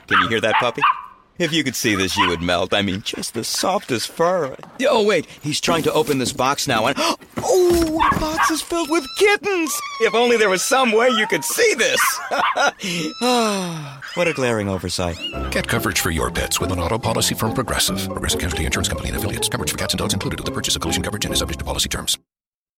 Can 0.07 0.20
you 0.23 0.29
hear 0.29 0.40
that 0.40 0.55
puppy? 0.55 0.83
If 1.40 1.55
you 1.55 1.64
could 1.64 1.74
see 1.74 1.94
this, 1.94 2.18
you 2.18 2.29
would 2.29 2.42
melt. 2.42 2.74
I 2.74 2.83
mean, 2.83 3.00
just 3.00 3.33
the 3.33 3.44
softest 3.44 4.11
fur. 4.11 4.55
Oh, 4.83 5.03
wait, 5.03 5.24
he's 5.40 5.59
trying 5.59 5.83
to 5.85 5.92
open 5.94 6.18
this 6.18 6.35
box 6.35 6.68
now, 6.68 6.85
and 6.85 6.94
oh, 7.38 8.09
the 8.12 8.20
box 8.20 8.50
is 8.50 8.61
filled 8.61 8.90
with 8.90 9.07
kittens! 9.16 9.72
If 10.03 10.14
only 10.14 10.37
there 10.37 10.50
was 10.50 10.62
some 10.62 10.92
way 10.92 11.09
you 11.09 11.26
could 11.26 11.42
see 11.42 11.74
this! 11.79 11.98
what 14.16 14.29
a 14.29 14.35
glaring 14.35 14.68
oversight. 14.68 15.16
Get 15.50 15.66
coverage 15.66 16.00
for 16.00 16.11
your 16.11 16.31
pets 16.31 16.61
with 16.61 16.72
an 16.72 16.79
auto 16.79 16.98
policy 16.98 17.35
from 17.35 17.55
Progressive. 17.55 18.05
Progressive 18.05 18.38
Casualty 18.40 18.66
Insurance 18.66 18.90
Company 18.90 19.09
and 19.09 19.16
affiliates. 19.16 19.48
Coverage 19.48 19.72
for 19.72 19.79
cats 19.79 19.94
and 19.94 19.98
dogs 19.98 20.12
included 20.12 20.38
with 20.38 20.46
the 20.46 20.53
purchase 20.53 20.76
of 20.76 20.83
collision 20.83 21.03
coverage 21.03 21.24
and 21.24 21.33
is 21.33 21.38
subject 21.38 21.61
to 21.61 21.64
policy 21.64 21.88
terms. 21.88 22.18